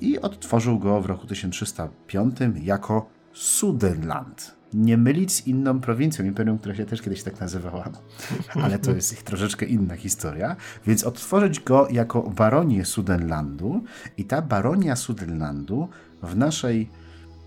I 0.01 0.19
odtworzył 0.19 0.79
go 0.79 1.01
w 1.01 1.06
roku 1.06 1.27
1305 1.27 2.38
jako 2.62 3.10
Sudenland. 3.34 4.56
Nie 4.73 4.97
mylić 4.97 5.34
z 5.34 5.47
inną 5.47 5.79
prowincją, 5.79 6.25
imperium, 6.25 6.60
która 6.60 6.75
się 6.75 6.86
też 6.86 7.01
kiedyś 7.01 7.23
tak 7.23 7.39
nazywała, 7.39 7.89
ale 8.63 8.79
to 8.79 8.91
jest 8.91 9.13
ich 9.13 9.23
troszeczkę 9.23 9.65
inna 9.65 9.95
historia. 9.95 10.56
Więc 10.86 11.03
odtworzyć 11.03 11.60
go 11.60 11.88
jako 11.91 12.21
baronię 12.21 12.86
Sudenlandu 12.86 13.84
i 14.17 14.25
ta 14.25 14.41
baronia 14.41 14.95
Sudenlandu 14.95 15.89
w 16.23 16.36
naszej 16.36 16.89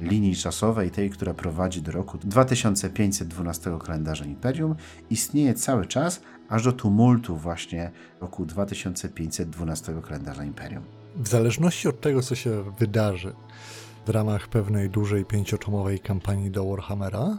linii 0.00 0.36
czasowej, 0.36 0.90
tej, 0.90 1.10
która 1.10 1.34
prowadzi 1.34 1.82
do 1.82 1.92
roku 1.92 2.18
2512 2.18 3.78
kalendarza 3.84 4.24
Imperium, 4.24 4.74
istnieje 5.10 5.54
cały 5.54 5.86
czas, 5.86 6.20
aż 6.48 6.64
do 6.64 6.72
tumultu 6.72 7.36
właśnie 7.36 7.90
roku 8.20 8.46
2512 8.46 9.94
kalendarza 10.02 10.44
Imperium. 10.44 10.84
W 11.16 11.28
zależności 11.28 11.88
od 11.88 12.00
tego, 12.00 12.22
co 12.22 12.34
się 12.34 12.72
wydarzy 12.78 13.34
w 14.06 14.08
ramach 14.08 14.48
pewnej 14.48 14.90
dużej 14.90 15.24
pięciotomowej 15.24 16.00
kampanii 16.00 16.50
do 16.50 16.64
Warhammera, 16.64 17.38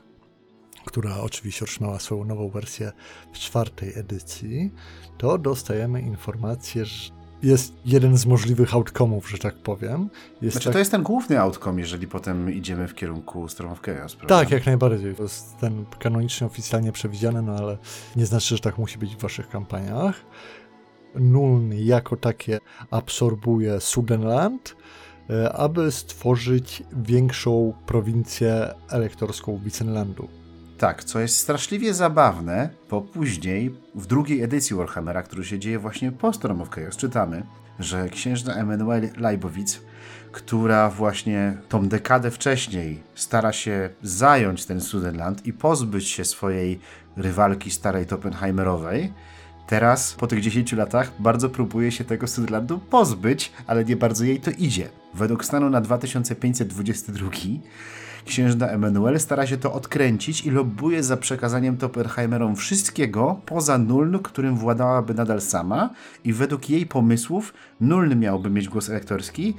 która 0.86 1.17
oczywiście 1.17 1.65
otrzymała 1.65 2.00
swoją 2.00 2.24
nową 2.24 2.50
wersję 2.50 2.91
w 3.34 3.38
czwartej 3.38 4.00
edycji, 4.00 4.74
to 5.17 5.38
dostajemy 5.38 6.02
informację, 6.02 6.86
że 6.86 7.16
jest 7.43 7.73
jeden 7.86 8.17
z 8.17 8.26
możliwych 8.26 8.71
outcome'ów, 8.71 9.28
że 9.28 9.38
tak 9.38 9.56
powiem. 9.56 10.10
Jest 10.41 10.54
znaczy, 10.54 10.65
tak... 10.65 10.73
to 10.73 10.80
jest 10.80 10.91
ten 10.91 11.04
główny 11.04 11.39
outcome, 11.39 11.82
jeżeli 11.82 12.08
potem 12.08 12.54
idziemy 12.54 12.88
w 12.88 12.95
kierunku 12.95 13.47
Storm 13.47 13.71
of 13.71 13.82
Chaos, 13.82 14.15
prawda? 14.15 14.39
Tak, 14.39 14.52
jak 14.52 14.65
najbardziej. 14.65 15.15
To 15.15 15.23
jest 15.23 15.58
ten 15.58 15.86
kanonicznie, 16.00 16.47
oficjalnie 16.47 16.91
przewidziany, 16.91 17.41
no 17.41 17.56
ale 17.56 17.78
nie 18.15 18.26
znaczy, 18.26 18.56
że 18.56 18.62
tak 18.62 18.78
musi 18.78 18.97
być 18.97 19.15
w 19.15 19.19
waszych 19.19 19.50
kampaniach. 19.50 20.15
Nuln 21.15 21.73
jako 21.73 22.17
takie 22.17 22.60
absorbuje 22.91 23.80
Sudenland, 23.80 24.76
e, 25.30 25.54
aby 25.54 25.91
stworzyć 25.91 26.84
większą 27.04 27.73
prowincję 27.86 28.73
elektorską 28.89 29.58
Wicenlandu. 29.58 30.28
Tak, 30.78 31.04
co 31.04 31.20
jest 31.20 31.38
straszliwie 31.38 31.94
zabawne, 31.94 32.70
bo 32.90 33.02
później 33.02 33.76
w 33.96 34.06
drugiej 34.06 34.44
edycji 34.44 34.76
Warhammera, 34.76 35.24
który 35.24 35.46
się 35.46 35.60
dzieje 35.60 35.80
właśnie 35.80 36.12
po 36.12 36.34
Storm 36.34 36.62
of 36.62 36.70
Chaos, 36.70 36.98
czytamy, 36.98 37.44
że 37.80 38.10
księżna 38.10 38.56
Emanuel 38.56 39.10
Leibowitz, 39.18 39.82
która 40.32 40.90
właśnie 40.90 41.58
tą 41.70 41.88
dekadę 41.88 42.32
wcześniej 42.32 43.04
stara 43.16 43.54
się 43.54 43.90
zająć 44.04 44.66
ten 44.66 44.82
Sudenland 44.82 45.46
i 45.46 45.54
pozbyć 45.54 46.08
się 46.08 46.26
swojej 46.26 46.80
rywalki 47.16 47.72
starej 47.72 48.06
Toppenheimerowej, 48.06 49.13
teraz 49.68 50.13
po 50.13 50.28
tych 50.28 50.42
10 50.42 50.74
latach 50.74 51.12
bardzo 51.20 51.50
próbuje 51.50 51.92
się 51.92 52.04
tego 52.04 52.28
Sudenlandu 52.28 52.80
pozbyć, 52.80 53.52
ale 53.68 53.86
nie 53.86 53.96
bardzo 53.96 54.24
jej 54.24 54.40
to 54.42 54.52
idzie. 54.52 54.90
Według 55.13 55.46
stanu 55.46 55.70
na 55.70 55.82
2522 55.82 57.30
księżna 58.28 58.68
Emanuel 58.68 59.20
stara 59.20 59.48
się 59.48 59.58
to 59.58 59.74
odkręcić 59.74 60.46
i 60.46 60.52
lobbuje 60.52 61.04
za 61.04 61.18
przekazaniem 61.18 61.78
Toppenheimerom 61.78 62.56
wszystkiego 62.56 63.42
poza 63.46 63.78
Nuln, 63.78 64.20
którym 64.20 64.58
władałaby 64.58 65.13
nadal 65.13 65.42
sama 65.42 65.90
i 66.24 66.34
według 66.34 66.70
jej 66.70 66.86
pomysłów 66.86 67.54
Nuln 67.82 68.20
miałby 68.20 68.50
mieć 68.50 68.70
głos 68.70 68.90
elektorski 68.90 69.54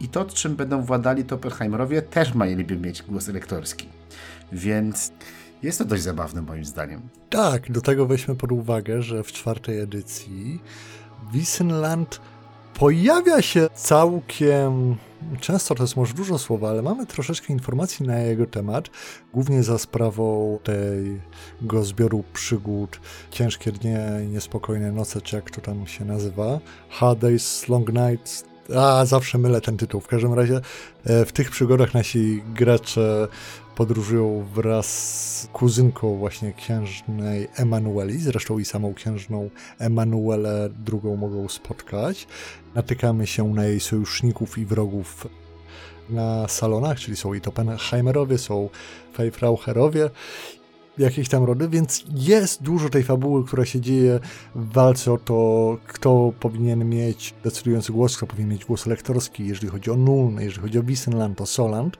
i 0.00 0.08
to, 0.08 0.24
czym 0.24 0.56
będą 0.56 0.82
władali 0.82 1.24
Toppenheimerowie, 1.24 2.02
też 2.02 2.34
mieliby 2.34 2.76
mieć 2.76 3.02
głos 3.02 3.28
elektorski. 3.28 3.88
Więc 4.52 5.12
jest 5.62 5.78
to 5.78 5.84
dość 5.84 6.02
zabawne 6.02 6.42
moim 6.42 6.64
zdaniem. 6.64 7.00
Tak, 7.30 7.72
do 7.72 7.80
tego 7.80 8.06
weźmy 8.06 8.34
pod 8.34 8.52
uwagę, 8.52 9.02
że 9.02 9.22
w 9.22 9.32
czwartej 9.32 9.80
edycji 9.80 10.60
Wissenland 11.32 12.20
pojawia 12.74 13.42
się 13.42 13.68
całkiem 13.74 14.96
często, 15.40 15.74
to 15.74 15.82
jest 15.82 15.96
może 15.96 16.14
dużo 16.14 16.38
słowa, 16.38 16.70
ale 16.70 16.82
mamy 16.82 17.06
troszeczkę 17.06 17.52
informacji 17.52 18.06
na 18.06 18.18
jego 18.18 18.46
temat, 18.46 18.90
głównie 19.32 19.62
za 19.62 19.78
sprawą 19.78 20.58
tego 20.62 21.84
zbioru 21.84 22.24
przygód 22.32 23.00
Ciężkie 23.30 23.72
dnie 23.72 24.00
i 24.24 24.28
niespokojne 24.28 24.92
noce, 24.92 25.20
czy 25.20 25.36
jak 25.36 25.50
to 25.50 25.60
tam 25.60 25.86
się 25.86 26.04
nazywa, 26.04 26.60
Hard 26.88 27.18
Days, 27.18 27.68
Long 27.68 27.92
Nights, 27.92 28.44
a 28.76 29.04
zawsze 29.04 29.38
mylę 29.38 29.60
ten 29.60 29.76
tytuł. 29.76 30.00
W 30.00 30.06
każdym 30.06 30.34
razie 30.34 30.60
e, 31.04 31.24
w 31.24 31.32
tych 31.32 31.50
przygodach 31.50 31.94
nasi 31.94 32.42
gracze 32.54 33.28
podróżują 33.76 34.44
wraz 34.54 34.86
z 35.40 35.46
kuzynką 35.46 36.16
właśnie 36.16 36.52
księżnej 36.52 37.48
Emanueli, 37.56 38.18
zresztą 38.18 38.58
i 38.58 38.64
samą 38.64 38.94
księżną 38.94 39.50
Emanuelę 39.78 40.68
drugą 40.84 41.16
mogą 41.16 41.48
spotkać. 41.48 42.26
Natykamy 42.74 43.26
się 43.26 43.54
na 43.54 43.64
jej 43.64 43.80
sojuszników 43.80 44.58
i 44.58 44.66
wrogów 44.66 45.28
na 46.10 46.48
salonach, 46.48 46.98
czyli 46.98 47.16
są 47.16 47.34
i 47.34 47.40
Toppenheimerowie, 47.40 48.38
są 48.38 48.68
Feifraucherowie 49.14 50.10
jakieś 50.98 51.28
tam 51.28 51.44
rody, 51.44 51.68
więc 51.68 52.04
jest 52.14 52.62
dużo 52.62 52.88
tej 52.88 53.02
fabuły, 53.02 53.44
która 53.44 53.64
się 53.64 53.80
dzieje 53.80 54.20
w 54.54 54.72
walce 54.72 55.12
o 55.12 55.18
to, 55.18 55.78
kto 55.86 56.32
powinien 56.40 56.88
mieć 56.88 57.34
decydujący 57.44 57.92
głos, 57.92 58.16
kto 58.16 58.26
powinien 58.26 58.50
mieć 58.50 58.64
głos 58.64 58.86
elektorski, 58.86 59.46
jeżeli 59.46 59.68
chodzi 59.68 59.90
o 59.90 59.96
Nuln, 59.96 60.40
jeżeli 60.40 60.62
chodzi 60.62 60.78
o 60.78 60.82
Wissenland, 60.82 61.40
o 61.40 61.46
Soland. 61.46 61.96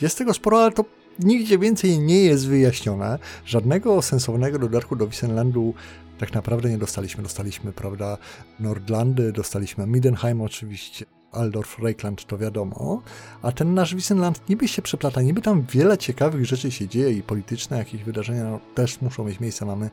Jest 0.00 0.18
tego 0.18 0.34
sporo, 0.34 0.62
ale 0.62 0.72
to 0.72 0.84
nigdzie 1.24 1.58
więcej 1.58 1.98
nie 1.98 2.24
jest 2.24 2.48
wyjaśnione. 2.48 3.18
Żadnego 3.44 4.02
sensownego 4.02 4.58
dodatku 4.58 4.96
do 4.96 5.06
Wissenlandu 5.06 5.74
tak 6.18 6.34
naprawdę 6.34 6.70
nie 6.70 6.78
dostaliśmy. 6.78 7.22
Dostaliśmy, 7.22 7.72
prawda, 7.72 8.18
Nordlandy, 8.60 9.32
dostaliśmy 9.32 9.86
Midenheim 9.86 10.40
oczywiście, 10.40 11.06
Aldorf, 11.32 11.78
Reikland 11.78 12.26
to 12.26 12.38
wiadomo, 12.38 13.02
a 13.42 13.52
ten 13.52 13.74
nasz 13.74 13.94
Wissenland 13.94 14.48
niby 14.48 14.68
się 14.68 14.82
przeplata, 14.82 15.22
niby 15.22 15.42
tam 15.42 15.66
wiele 15.72 15.98
ciekawych 15.98 16.46
rzeczy 16.46 16.70
się 16.70 16.88
dzieje 16.88 17.12
i 17.12 17.22
polityczne 17.22 17.78
jakieś 17.78 18.04
wydarzenia 18.04 18.44
no, 18.44 18.60
też 18.74 19.00
muszą 19.00 19.24
mieć 19.24 19.40
miejsce. 19.40 19.66
Mamy 19.66 19.90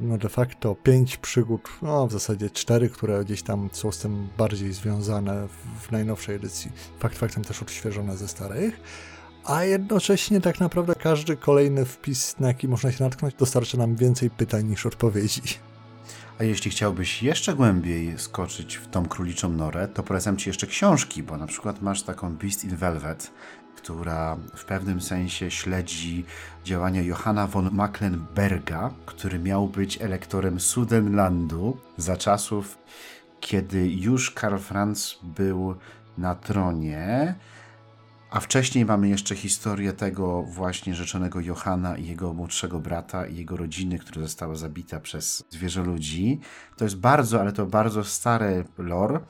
no 0.00 0.18
de 0.18 0.28
facto 0.28 0.74
pięć 0.74 1.16
przygód, 1.16 1.68
no 1.82 2.06
w 2.06 2.12
zasadzie 2.12 2.50
cztery, 2.50 2.88
które 2.88 3.24
gdzieś 3.24 3.42
tam 3.42 3.68
są 3.72 3.92
z 3.92 3.98
tym 3.98 4.28
bardziej 4.38 4.72
związane 4.72 5.48
w, 5.48 5.86
w 5.86 5.92
najnowszej 5.92 6.36
edycji. 6.36 6.70
Fakt 6.98 7.18
faktem 7.18 7.44
też 7.44 7.62
odświeżone 7.62 8.16
ze 8.16 8.28
starych 8.28 8.80
a 9.44 9.64
jednocześnie 9.64 10.40
tak 10.40 10.60
naprawdę 10.60 10.94
każdy 10.94 11.36
kolejny 11.36 11.84
wpis, 11.84 12.38
na 12.40 12.48
jaki 12.48 12.68
można 12.68 12.92
się 12.92 13.04
natknąć, 13.04 13.34
dostarcza 13.34 13.78
nam 13.78 13.96
więcej 13.96 14.30
pytań 14.30 14.64
niż 14.64 14.86
odpowiedzi. 14.86 15.42
A 16.38 16.44
jeśli 16.44 16.70
chciałbyś 16.70 17.22
jeszcze 17.22 17.54
głębiej 17.54 18.18
skoczyć 18.18 18.76
w 18.76 18.88
tą 18.88 19.06
króliczą 19.06 19.48
norę, 19.48 19.88
to 19.88 20.02
polecam 20.02 20.36
Ci 20.36 20.48
jeszcze 20.48 20.66
książki, 20.66 21.22
bo 21.22 21.36
na 21.36 21.46
przykład 21.46 21.82
masz 21.82 22.02
taką 22.02 22.36
Beast 22.36 22.64
in 22.64 22.76
Velvet, 22.76 23.30
która 23.76 24.36
w 24.56 24.64
pewnym 24.64 25.00
sensie 25.00 25.50
śledzi 25.50 26.24
działania 26.64 27.02
Johanna 27.02 27.46
von 27.46 27.70
Mecklenberga, 27.72 28.90
który 29.06 29.38
miał 29.38 29.68
być 29.68 30.02
elektorem 30.02 30.60
Sudenlandu 30.60 31.76
za 31.96 32.16
czasów, 32.16 32.78
kiedy 33.40 33.88
już 33.88 34.30
Karl 34.30 34.58
Franz 34.58 35.18
był 35.22 35.74
na 36.18 36.34
tronie. 36.34 37.34
A 38.30 38.40
wcześniej 38.40 38.84
mamy 38.84 39.08
jeszcze 39.08 39.36
historię 39.36 39.92
tego 39.92 40.42
właśnie 40.42 40.94
rzeczonego 40.94 41.40
Johanna 41.40 41.96
i 41.96 42.06
jego 42.06 42.32
młodszego 42.32 42.80
brata 42.80 43.26
i 43.26 43.36
jego 43.36 43.56
rodziny, 43.56 43.98
która 43.98 44.22
została 44.22 44.54
zabita 44.54 45.00
przez 45.00 45.44
zwierzę 45.50 45.82
ludzi. 45.82 46.40
To 46.76 46.84
jest 46.84 46.96
bardzo, 46.96 47.40
ale 47.40 47.52
to 47.52 47.66
bardzo 47.66 48.04
stare 48.04 48.64
lore 48.78 49.20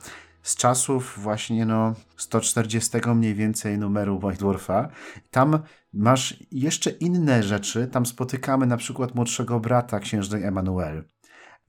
z 0.43 0.55
czasów 0.55 1.19
właśnie 1.21 1.65
no 1.65 1.95
140 2.17 2.97
mniej 3.15 3.35
więcej 3.35 3.77
numeru 3.77 4.19
White 4.23 4.39
Dwarfa. 4.39 4.89
Tam 5.31 5.59
masz 5.93 6.43
jeszcze 6.51 6.89
inne 6.89 7.43
rzeczy. 7.43 7.87
Tam 7.87 8.05
spotykamy 8.05 8.65
na 8.65 8.77
przykład 8.77 9.15
młodszego 9.15 9.59
brata 9.59 9.99
księżnej 9.99 10.43
Emanuel. 10.43 11.03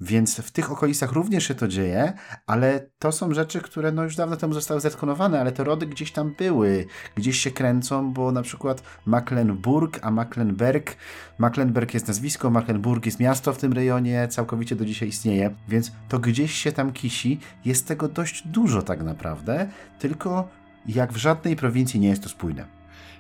Więc 0.03 0.37
w 0.37 0.51
tych 0.51 0.73
okolicach 0.73 1.13
również 1.13 1.49
się 1.49 1.55
to 1.55 1.69
dzieje, 1.69 2.13
ale 2.47 2.87
to 2.99 3.13
są 3.13 3.35
rzeczy, 3.35 3.61
które 3.61 3.93
no 3.93 4.05
już 4.05 4.17
dawno 4.17 4.37
temu 4.37 4.55
zostały 4.55 4.81
zetkonowane, 4.81 5.41
ale 5.41 5.53
te 5.53 5.65
rody 5.65 5.87
gdzieś 5.87 6.13
tam 6.13 6.35
były, 6.39 6.87
gdzieś 7.15 7.39
się 7.39 7.51
kręcą, 7.51 8.13
bo 8.13 8.33
na 8.33 8.43
przykład 8.43 8.83
Mecklenburg, 9.07 9.99
a 10.03 10.11
Mecklenberg, 10.11 10.97
Mecklenberg 11.39 11.95
jest 11.95 12.09
nazwisko, 12.09 12.51
Mecklenburg 12.51 13.07
jest 13.07 13.21
miasto 13.21 13.53
w 13.53 13.59
tym 13.59 13.73
rejonie, 13.73 14.29
całkowicie 14.29 14.77
do 14.77 14.85
dzisiaj 14.85 15.09
istnieje, 15.09 15.55
więc 15.69 15.93
to 16.09 16.19
gdzieś 16.19 16.53
się 16.53 16.73
tam 16.73 16.93
kisi, 16.93 17.41
jest 17.65 17.89
tego 17.89 18.09
dość 18.09 18.47
dużo 18.47 18.83
tak 18.83 19.03
naprawdę, 19.03 19.69
tylko 19.99 20.49
jak 20.87 21.13
w 21.13 21.17
żadnej 21.17 21.57
prowincji 21.57 22.01
nie 22.01 22.09
jest 22.09 22.23
to 22.23 22.29
spójne. 22.29 22.67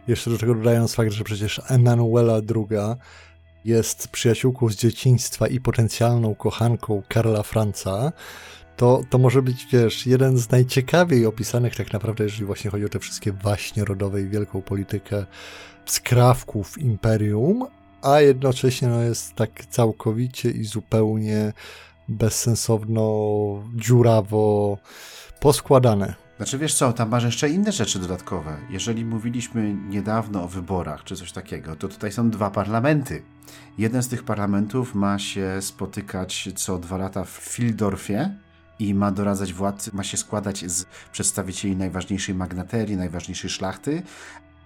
Jeszcze 0.09 0.31
do 0.31 0.38
tego 0.38 0.55
dodając 0.55 0.95
fakt, 0.95 1.12
że 1.12 1.25
przecież 1.25 1.61
Emanuela 1.68 2.35
II 2.35 2.79
jest 3.64 4.09
przyjaciółką 4.09 4.68
z 4.68 4.77
dzieciństwa 4.77 5.46
i 5.46 5.61
potencjalną 5.61 6.35
kochanką 6.35 7.03
Karla 7.09 7.42
Franca, 7.42 8.12
to, 8.77 9.03
to 9.11 9.18
może 9.18 9.42
być, 9.42 9.66
wiesz, 9.72 10.07
jeden 10.07 10.38
z 10.38 10.51
najciekawiej 10.51 11.27
opisanych 11.27 11.77
tak 11.77 11.92
naprawdę, 11.92 12.25
jeżeli 12.25 12.44
właśnie 12.44 12.70
chodzi 12.70 12.85
o 12.85 12.88
te 12.88 12.98
wszystkie 12.98 13.33
waśnie 13.33 13.85
rodowe 13.85 14.22
i 14.22 14.29
wielką 14.29 14.62
politykę 14.62 15.27
skrawków 15.85 16.79
imperium, 16.79 17.66
a 18.03 18.20
jednocześnie 18.20 18.88
no, 18.88 19.03
jest 19.03 19.35
tak 19.35 19.66
całkowicie 19.66 20.51
i 20.51 20.64
zupełnie 20.64 21.53
bezsensowno, 22.09 23.03
dziurawo 23.75 24.79
poskładane. 25.40 26.21
Znaczy 26.42 26.59
wiesz 26.59 26.74
co, 26.74 26.92
tam 26.92 27.09
masz 27.09 27.24
jeszcze 27.24 27.48
inne 27.48 27.72
rzeczy 27.72 27.98
dodatkowe. 27.98 28.57
Jeżeli 28.70 29.05
mówiliśmy 29.05 29.74
niedawno 29.74 30.44
o 30.44 30.48
wyborach 30.48 31.05
czy 31.05 31.16
coś 31.16 31.33
takiego, 31.33 31.76
to 31.76 31.88
tutaj 31.88 32.12
są 32.12 32.31
dwa 32.31 32.50
parlamenty. 32.50 33.22
Jeden 33.78 34.02
z 34.02 34.09
tych 34.09 34.22
parlamentów 34.22 34.94
ma 34.94 35.18
się 35.18 35.59
spotykać 35.61 36.48
co 36.55 36.78
dwa 36.78 36.96
lata 36.96 37.24
w 37.24 37.31
Fildorfie 37.31 38.31
i 38.78 38.94
ma 38.94 39.11
doradzać 39.11 39.52
władcy, 39.52 39.90
ma 39.94 40.05
się 40.05 40.16
składać 40.16 40.70
z 40.70 40.85
przedstawicieli 41.12 41.76
najważniejszej 41.76 42.35
magnaterii, 42.35 42.96
najważniejszej 42.96 43.50
szlachty, 43.50 44.02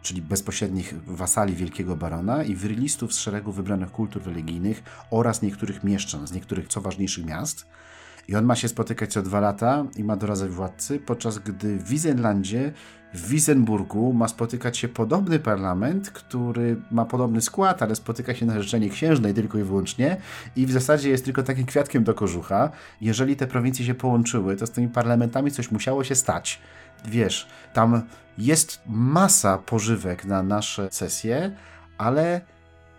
czyli 0.03 0.23
bezpośrednich 0.23 0.95
wasali 1.07 1.55
wielkiego 1.55 1.97
barona 1.97 2.45
i 2.45 2.55
wyrylistów 2.55 3.15
z 3.15 3.19
szeregu 3.19 3.53
wybranych 3.53 3.91
kultur 3.91 4.23
religijnych 4.25 4.83
oraz 5.11 5.43
niektórych 5.43 5.85
mieszczan 5.85 6.27
z 6.27 6.33
niektórych 6.33 6.69
co 6.69 6.81
ważniejszych 6.81 7.27
miast. 7.27 7.67
I 8.29 8.37
on 8.37 8.45
ma 8.45 8.57
się 8.57 8.69
spotykać 8.69 9.13
co 9.13 9.23
dwa 9.23 9.41
lata 9.41 9.85
i 9.97 10.05
ma 10.05 10.17
doradzać 10.17 10.51
władcy, 10.51 10.99
podczas 10.99 11.39
gdy 11.39 11.77
w 11.77 11.89
Wisenlandzie, 11.89 12.73
w 13.15 13.29
Wisenburgu 13.29 14.13
ma 14.13 14.29
spotykać 14.29 14.79
się 14.79 14.89
podobny 14.89 15.39
parlament, 15.39 16.11
który 16.11 16.77
ma 16.91 17.05
podobny 17.05 17.41
skład, 17.41 17.83
ale 17.83 17.97
spotyka 17.97 18.35
się 18.35 18.47
na 18.47 18.63
życzenie 18.63 18.91
księżnej 18.91 19.35
tylko 19.35 19.59
i 19.59 19.63
wyłącznie 19.63 20.17
i 20.57 20.67
w 20.67 20.73
zasadzie 20.73 21.11
jest 21.11 21.25
tylko 21.25 21.43
takim 21.43 21.67
kwiatkiem 21.67 22.05
do 22.05 22.15
kożucha. 22.15 22.71
Jeżeli 23.01 23.37
te 23.37 23.47
prowincje 23.47 23.87
się 23.87 23.95
połączyły, 23.95 24.57
to 24.57 24.67
z 24.67 24.71
tymi 24.71 24.89
parlamentami 24.89 25.51
coś 25.51 25.71
musiało 25.71 26.05
się 26.05 26.15
stać. 26.15 26.61
Wiesz, 27.05 27.49
tam 27.73 28.03
jest 28.39 28.81
masa 28.87 29.59
pożywek 29.59 30.25
na 30.25 30.43
nasze 30.43 30.89
sesje, 30.91 31.57
ale 31.99 32.41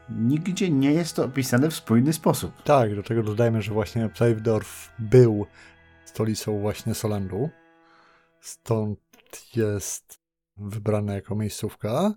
nigdzie 0.09 0.69
nie 0.69 0.91
jest 0.93 1.15
to 1.15 1.25
opisane 1.25 1.69
w 1.69 1.75
spójny 1.75 2.13
sposób. 2.13 2.63
Tak, 2.63 2.95
do 2.95 3.03
tego 3.03 3.23
dodajmy, 3.23 3.61
że 3.61 3.73
właśnie 3.73 4.09
Pfeifdorf 4.09 4.91
był 4.99 5.45
stolicą 6.05 6.59
właśnie 6.59 6.93
Solandu. 6.93 7.49
Stąd 8.39 8.99
jest 9.55 10.19
wybrane 10.57 11.15
jako 11.15 11.35
miejscówka. 11.35 12.13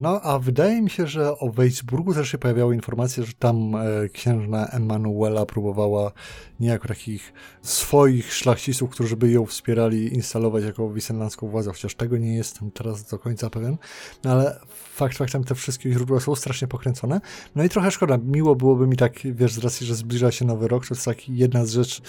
No, 0.00 0.20
a 0.20 0.38
wydaje 0.38 0.82
mi 0.82 0.90
się, 0.90 1.06
że 1.06 1.38
o 1.38 1.50
Weisburgu 1.50 2.14
też 2.14 2.28
się 2.28 2.38
pojawiały 2.38 2.74
informacje, 2.74 3.24
że 3.24 3.32
tam 3.32 3.74
e, 3.74 4.08
księżna 4.08 4.66
Emanuela 4.66 5.46
próbowała 5.46 6.12
niejako 6.60 6.88
takich 6.88 7.32
swoich 7.62 8.34
szlachciców, 8.34 8.90
którzy 8.90 9.16
by 9.16 9.30
ją 9.30 9.46
wspierali, 9.46 10.14
instalować 10.14 10.64
jako 10.64 10.90
wisenlandzką 10.90 11.48
władzę, 11.48 11.70
chociaż 11.70 11.94
tego 11.94 12.16
nie 12.16 12.36
jestem 12.36 12.70
teraz 12.70 13.04
do 13.04 13.18
końca 13.18 13.50
pewien. 13.50 13.76
No 14.24 14.30
ale 14.30 14.60
fakt 14.68 15.16
faktem 15.16 15.44
te 15.44 15.54
wszystkie 15.54 15.92
źródła 15.92 16.20
są 16.20 16.34
strasznie 16.34 16.68
pokręcone. 16.68 17.20
No 17.54 17.64
i 17.64 17.68
trochę 17.68 17.90
szkoda. 17.90 18.18
Miło 18.24 18.56
byłoby 18.56 18.86
mi 18.86 18.96
tak, 18.96 19.12
wiesz, 19.24 19.52
z 19.52 19.58
racji, 19.58 19.86
że 19.86 19.94
zbliża 19.94 20.32
się 20.32 20.44
nowy 20.44 20.68
rok, 20.68 20.86
to 20.86 20.94
jest 20.94 21.04
taki 21.04 21.36
jedna 21.36 21.66
z 21.66 21.70
rzeczy, 21.70 22.02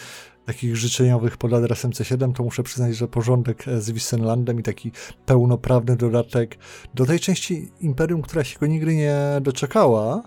takich 0.46 0.76
życzeniowych 0.76 1.38
pod 1.38 1.54
adresem 1.54 1.92
C7, 1.92 2.34
to 2.34 2.44
muszę 2.44 2.64
przyznać, 2.64 2.96
że 2.96 3.08
porządek 3.08 3.66
z 3.80 3.92
Wissenlandem 3.92 4.60
i 4.60 4.64
taki 4.64 4.92
pełnoprawny 5.26 5.96
dodatek 5.96 6.58
do 6.94 7.06
tej 7.06 7.20
części 7.20 7.72
Imperium, 7.80 8.22
która 8.22 8.44
się 8.44 8.60
go 8.60 8.68
nigdy 8.68 8.96
nie 8.96 9.18
doczekała, 9.42 10.24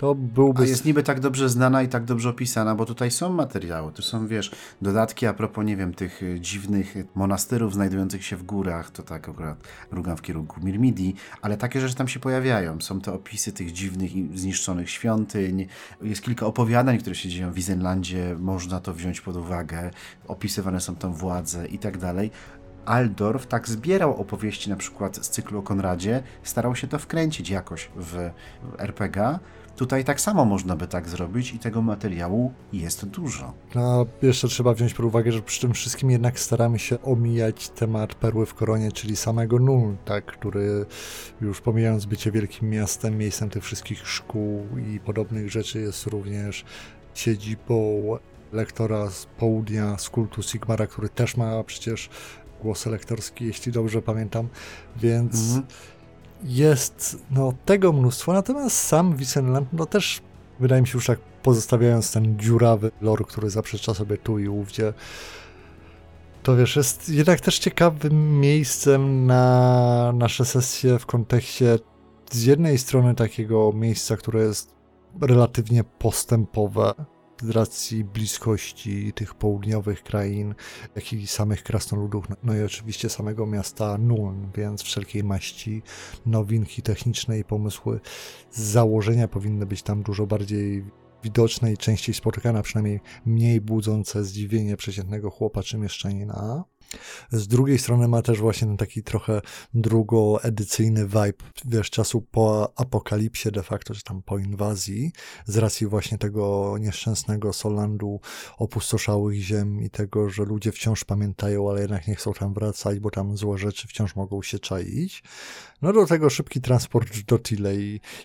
to 0.00 0.14
byłby... 0.14 0.62
A 0.62 0.66
jest 0.66 0.84
niby 0.84 1.02
tak 1.02 1.20
dobrze 1.20 1.48
znana 1.48 1.82
i 1.82 1.88
tak 1.88 2.04
dobrze 2.04 2.30
opisana, 2.30 2.74
bo 2.74 2.86
tutaj 2.86 3.10
są 3.10 3.32
materiały, 3.32 3.92
tu 3.92 4.02
są, 4.02 4.26
wiesz, 4.26 4.50
dodatki 4.82 5.26
a 5.26 5.34
propos, 5.34 5.64
nie 5.64 5.76
wiem, 5.76 5.94
tych 5.94 6.22
y, 6.22 6.40
dziwnych 6.40 6.94
monasterów 7.14 7.74
znajdujących 7.74 8.24
się 8.24 8.36
w 8.36 8.42
górach, 8.42 8.90
to 8.90 9.02
tak 9.02 9.28
akurat 9.28 9.58
rugam 9.90 10.16
w 10.16 10.22
kierunku 10.22 10.60
Mirmidi, 10.64 11.14
ale 11.42 11.56
takie 11.56 11.80
rzeczy 11.80 11.94
tam 11.94 12.08
się 12.08 12.20
pojawiają. 12.20 12.80
Są 12.80 13.00
te 13.00 13.12
opisy 13.12 13.52
tych 13.52 13.72
dziwnych 13.72 14.16
i 14.16 14.30
zniszczonych 14.34 14.90
świątyń, 14.90 15.66
jest 16.02 16.22
kilka 16.22 16.46
opowiadań, 16.46 16.98
które 16.98 17.14
się 17.14 17.28
dzieją 17.28 17.50
w 17.50 17.54
Wisenlandzie, 17.54 18.36
można 18.38 18.80
to 18.80 18.94
wziąć 18.94 19.20
pod 19.20 19.36
uwagę, 19.36 19.90
opisywane 20.28 20.80
są 20.80 20.96
tam 20.96 21.14
władze 21.14 21.66
i 21.66 21.78
tak 21.78 21.98
dalej. 21.98 22.30
Aldorf 22.84 23.46
tak 23.46 23.68
zbierał 23.68 24.20
opowieści 24.20 24.70
na 24.70 24.76
przykład 24.76 25.16
z 25.16 25.30
cyklu 25.30 25.58
o 25.58 25.62
Konradzie, 25.62 26.22
starał 26.42 26.76
się 26.76 26.86
to 26.86 26.98
wkręcić 26.98 27.50
jakoś 27.50 27.90
w 27.96 28.30
RPG, 28.78 29.38
Tutaj 29.80 30.04
tak 30.04 30.20
samo 30.20 30.44
można 30.44 30.76
by 30.76 30.86
tak 30.86 31.08
zrobić 31.08 31.54
i 31.54 31.58
tego 31.58 31.82
materiału 31.82 32.52
jest 32.72 33.06
dużo. 33.06 33.52
No, 33.74 34.06
jeszcze 34.22 34.48
trzeba 34.48 34.74
wziąć 34.74 34.94
pod 34.94 35.06
uwagę, 35.06 35.32
że 35.32 35.42
przy 35.42 35.60
tym 35.60 35.72
wszystkim 35.72 36.10
jednak 36.10 36.40
staramy 36.40 36.78
się 36.78 37.02
omijać 37.02 37.68
temat 37.68 38.14
perły 38.14 38.46
w 38.46 38.54
koronie, 38.54 38.92
czyli 38.92 39.16
samego 39.16 39.58
Nul, 39.58 39.96
tak, 40.04 40.24
który 40.24 40.86
już 41.40 41.60
pomijając 41.60 42.06
bycie 42.06 42.32
wielkim 42.32 42.70
miastem, 42.70 43.18
miejscem 43.18 43.50
tych 43.50 43.64
wszystkich 43.64 44.08
szkół 44.08 44.66
i 44.78 45.00
podobnych 45.00 45.50
rzeczy 45.50 45.80
jest 45.80 46.06
również 46.06 46.64
siedzibą 47.14 48.02
lektora 48.52 49.10
z 49.10 49.26
południa, 49.26 49.98
z 49.98 50.10
kultu 50.10 50.42
Sigmara, 50.42 50.86
który 50.86 51.08
też 51.08 51.36
ma 51.36 51.64
przecież 51.64 52.10
głos 52.62 52.86
lektorski, 52.86 53.46
jeśli 53.46 53.72
dobrze 53.72 54.02
pamiętam, 54.02 54.48
więc... 54.96 55.34
Mhm 55.34 55.66
jest 56.44 57.18
no, 57.30 57.52
tego 57.64 57.92
mnóstwo, 57.92 58.32
natomiast 58.32 58.76
sam 58.76 59.16
Wissenland 59.16 59.68
no 59.72 59.86
też 59.86 60.20
wydaje 60.60 60.80
mi 60.80 60.88
się 60.88 60.96
już 60.98 61.06
tak 61.06 61.18
pozostawiając 61.42 62.12
ten 62.12 62.38
dziurawy 62.38 62.90
lore, 63.00 63.24
który 63.24 63.50
zaprzecza 63.50 63.94
sobie 63.94 64.16
tu 64.16 64.38
i 64.38 64.48
ówdzie, 64.48 64.92
to 66.42 66.56
wiesz, 66.56 66.76
jest 66.76 67.08
jednak 67.08 67.40
też 67.40 67.58
ciekawym 67.58 68.40
miejscem 68.40 69.26
na 69.26 70.12
nasze 70.14 70.44
sesje 70.44 70.98
w 70.98 71.06
kontekście 71.06 71.78
z 72.30 72.44
jednej 72.44 72.78
strony 72.78 73.14
takiego 73.14 73.72
miejsca, 73.72 74.16
które 74.16 74.42
jest 74.42 74.74
relatywnie 75.20 75.84
postępowe 75.84 76.94
z 77.42 77.50
racji 77.50 78.04
bliskości 78.04 79.12
tych 79.12 79.34
południowych 79.34 80.02
krain, 80.02 80.54
jak 80.94 81.12
i 81.12 81.26
samych 81.26 81.62
krasnoludów, 81.62 82.24
no 82.42 82.56
i 82.56 82.62
oczywiście 82.62 83.08
samego 83.08 83.46
miasta 83.46 83.98
Nuln, 83.98 84.48
więc 84.56 84.82
wszelkiej 84.82 85.24
maści 85.24 85.82
nowinki 86.26 86.82
techniczne 86.82 87.38
i 87.38 87.44
pomysły 87.44 88.00
z 88.50 88.60
założenia 88.60 89.28
powinny 89.28 89.66
być 89.66 89.82
tam 89.82 90.02
dużo 90.02 90.26
bardziej 90.26 90.84
widoczne 91.24 91.72
i 91.72 91.76
częściej 91.76 92.14
spotykane, 92.14 92.62
przynajmniej 92.62 93.00
mniej 93.26 93.60
budzące 93.60 94.24
zdziwienie 94.24 94.76
przeciętnego 94.76 95.30
chłopa 95.30 95.62
czy 95.62 95.78
mieszczanina. 95.78 96.64
Z 97.30 97.48
drugiej 97.48 97.78
strony 97.78 98.08
ma 98.08 98.22
też 98.22 98.38
właśnie 98.38 98.76
taki 98.76 99.02
trochę 99.02 99.40
drugoedycyjny 99.74 101.06
vibe, 101.06 101.44
wiesz, 101.64 101.90
czasu 101.90 102.22
po 102.22 102.72
apokalipsie 102.76 103.50
de 103.50 103.62
facto, 103.62 103.94
czy 103.94 104.02
tam 104.02 104.22
po 104.22 104.38
inwazji, 104.38 105.12
z 105.46 105.56
racji 105.56 105.86
właśnie 105.86 106.18
tego 106.18 106.74
nieszczęsnego 106.80 107.52
Solandu, 107.52 108.20
opustoszałych 108.58 109.40
ziem 109.40 109.82
i 109.82 109.90
tego, 109.90 110.30
że 110.30 110.44
ludzie 110.44 110.72
wciąż 110.72 111.04
pamiętają, 111.04 111.70
ale 111.70 111.80
jednak 111.80 112.08
nie 112.08 112.14
chcą 112.14 112.32
tam 112.32 112.54
wracać, 112.54 112.98
bo 112.98 113.10
tam 113.10 113.36
złe 113.36 113.58
rzeczy 113.58 113.88
wciąż 113.88 114.16
mogą 114.16 114.42
się 114.42 114.58
czaić. 114.58 115.22
No 115.82 115.92
do 115.92 116.06
tego 116.06 116.30
szybki 116.30 116.60
transport 116.60 117.20
do 117.26 117.38
Tile 117.38 117.70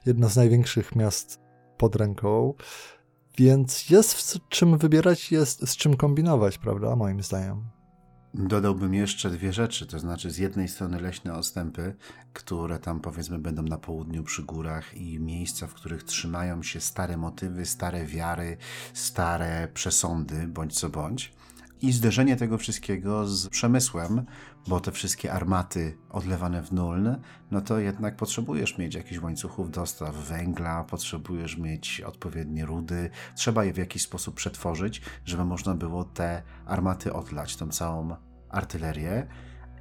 jedno 0.06 0.30
z 0.30 0.36
największych 0.36 0.96
miast 0.96 1.40
pod 1.78 1.96
ręką, 1.96 2.54
więc 3.38 3.90
jest 3.90 4.14
w 4.14 4.48
czym 4.50 4.78
wybierać, 4.78 5.32
jest 5.32 5.70
z 5.70 5.78
czym 5.78 5.98
kombinować, 5.98 6.58
prawda, 6.58 6.96
moim 6.96 7.24
zdaniem. 7.24 7.76
Dodałbym 8.38 8.94
jeszcze 8.94 9.30
dwie 9.30 9.54
rzeczy, 9.54 9.86
to 9.86 10.00
znaczy 10.00 10.32
z 10.32 10.38
jednej 10.38 10.68
strony 10.68 11.02
leśne 11.02 11.34
ostępy, 11.34 11.96
które 12.34 12.80
tam 12.80 13.00
powiedzmy 13.00 13.40
będą 13.40 13.64
na 13.64 13.78
południu 13.78 14.24
przy 14.24 14.44
górach 14.44 14.98
i 14.98 15.20
miejsca, 15.20 15.68
w 15.68 15.74
których 15.74 16.04
trzymają 16.04 16.64
się 16.64 16.82
stare 16.82 17.18
motywy, 17.18 17.66
stare 17.66 18.06
wiary, 18.06 18.58
stare 18.94 19.68
przesądy, 19.74 20.48
bądź 20.48 20.80
co 20.80 20.90
bądź. 20.90 21.34
I 21.82 21.92
zderzenie 21.92 22.36
tego 22.36 22.58
wszystkiego 22.58 23.28
z 23.28 23.50
przemysłem, 23.50 24.26
bo 24.68 24.80
te 24.80 24.92
wszystkie 24.92 25.34
armaty 25.34 25.98
odlewane 26.10 26.64
w 26.64 26.72
Nuln, 26.72 27.16
no 27.52 27.62
to 27.62 27.80
jednak 27.80 28.16
potrzebujesz 28.16 28.78
mieć 28.78 28.96
jakichś 28.96 29.22
łańcuchów 29.22 29.72
dostaw 29.72 30.16
węgla, 30.16 30.84
potrzebujesz 30.84 31.58
mieć 31.58 32.02
odpowiednie 32.02 32.66
rudy, 32.66 33.10
trzeba 33.36 33.66
je 33.66 33.74
w 33.74 33.78
jakiś 33.78 34.02
sposób 34.02 34.36
przetworzyć, 34.36 35.02
żeby 35.26 35.46
można 35.46 35.76
było 35.76 36.04
te 36.04 36.44
armaty 36.66 37.14
odlać, 37.14 37.56
tą 37.56 37.70
całą 37.70 38.16
artylerię. 38.50 39.28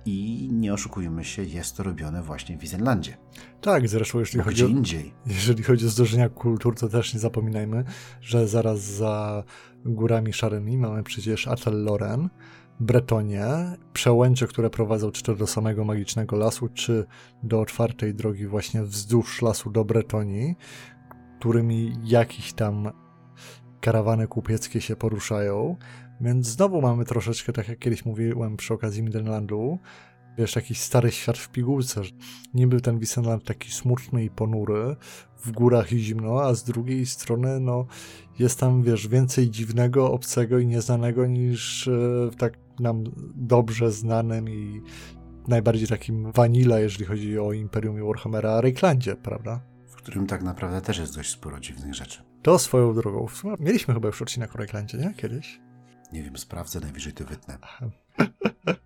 I 0.07 0.49
nie 0.53 0.73
oszukujmy 0.75 1.25
się, 1.25 1.43
jest 1.43 1.77
to 1.77 1.83
robione 1.83 2.23
właśnie 2.23 2.57
w 2.57 2.61
Wisenlandzie. 2.61 3.17
Tak, 3.61 3.89
zresztą 3.89 4.19
jeśli 4.19 4.39
Bo 4.39 4.45
chodzi, 4.45 4.65
o, 4.65 4.69
indziej. 4.69 5.15
jeżeli 5.27 5.63
chodzi 5.63 5.87
o 5.87 5.89
zdarzenia 5.89 6.29
kultur, 6.29 6.75
to 6.75 6.89
też 6.89 7.15
nie 7.15 7.21
zapominajmy, 7.21 7.85
że 8.21 8.49
zaraz 8.49 8.81
za 8.81 9.45
górami 9.85 10.33
szarymi 10.33 10.79
mamy 10.79 11.03
przecież 11.03 11.49
Atel 11.49 11.85
Loren, 11.85 12.29
Bretonię, 12.81 13.47
przełęcze, 13.93 14.47
które 14.47 14.71
prowadzą 14.71 15.11
czy 15.11 15.23
to 15.23 15.35
do 15.35 15.47
samego 15.47 15.85
magicznego 15.85 16.37
lasu, 16.37 16.69
czy 16.69 17.07
do 17.43 17.61
otwartej 17.61 18.15
drogi 18.15 18.47
właśnie 18.47 18.83
wzdłuż 18.83 19.43
lasu 19.43 19.71
do 19.71 19.85
Bretonii, 19.85 20.57
którymi 21.39 21.97
jakieś 22.05 22.53
tam 22.53 22.91
karawany 23.81 24.29
kupieckie 24.29 24.81
się 24.81 24.97
poruszają. 24.97 25.77
Więc 26.21 26.47
znowu 26.47 26.81
mamy 26.81 27.05
troszeczkę, 27.05 27.53
tak 27.53 27.69
jak 27.69 27.79
kiedyś 27.79 28.05
mówiłem 28.05 28.57
przy 28.57 28.75
okazji 28.75 29.03
Midenlandu, 29.03 29.79
wiesz, 30.39 30.53
taki 30.53 30.75
stary 30.75 31.11
świat 31.11 31.39
w 31.39 31.49
pigułce. 31.49 32.03
Niby 32.55 32.81
ten 32.81 32.99
Wissenland 32.99 33.45
taki 33.45 33.73
smutny 33.73 34.25
i 34.25 34.31
ponury, 34.31 34.97
w 35.39 35.53
górach 35.53 35.93
i 35.93 35.99
zimno, 35.99 36.43
a 36.43 36.55
z 36.55 36.65
drugiej 36.65 37.07
strony, 37.07 37.61
no, 37.61 37.87
jest 38.39 38.61
tam, 38.61 38.83
wiesz, 38.83 39.09
więcej 39.09 39.51
dziwnego, 39.51 40.13
obcego 40.13 40.59
i 40.59 40.67
nieznanego 40.67 41.27
niż 41.27 41.89
e, 41.89 41.91
w 42.31 42.37
tak 42.37 42.59
nam 42.81 43.05
dobrze 43.35 43.93
znanym 43.93 44.49
i 44.49 44.83
najbardziej 45.49 45.89
takim 45.89 46.33
vanilla, 46.33 46.79
jeżeli 46.79 47.05
chodzi 47.05 47.39
o 47.39 47.53
Imperium 47.53 47.99
i 47.99 48.03
Warhammera, 48.03 48.61
Reiklandzie, 48.61 49.17
prawda? 49.17 49.61
w 49.87 49.97
którym 49.97 50.27
tak 50.27 50.43
naprawdę 50.43 50.81
też 50.81 50.99
jest 50.99 51.17
dość 51.17 51.31
sporo 51.31 51.61
dziwnych 51.61 51.95
rzeczy. 51.95 52.23
To 52.43 52.59
swoją 52.59 52.95
drogą. 52.95 53.27
Mieliśmy 53.61 53.95
chyba 53.95 54.09
już 54.09 54.23
odcinek 54.23 54.55
o 54.55 54.59
Reiklandzie, 54.59 54.99
nie? 54.99 55.15
Kiedyś. 55.15 55.61
Nie 56.13 56.23
wiem, 56.23 56.39
sprawdzę, 56.39 56.81
najwyżej 56.81 57.13
to 57.13 57.25
wytnę. 57.25 57.59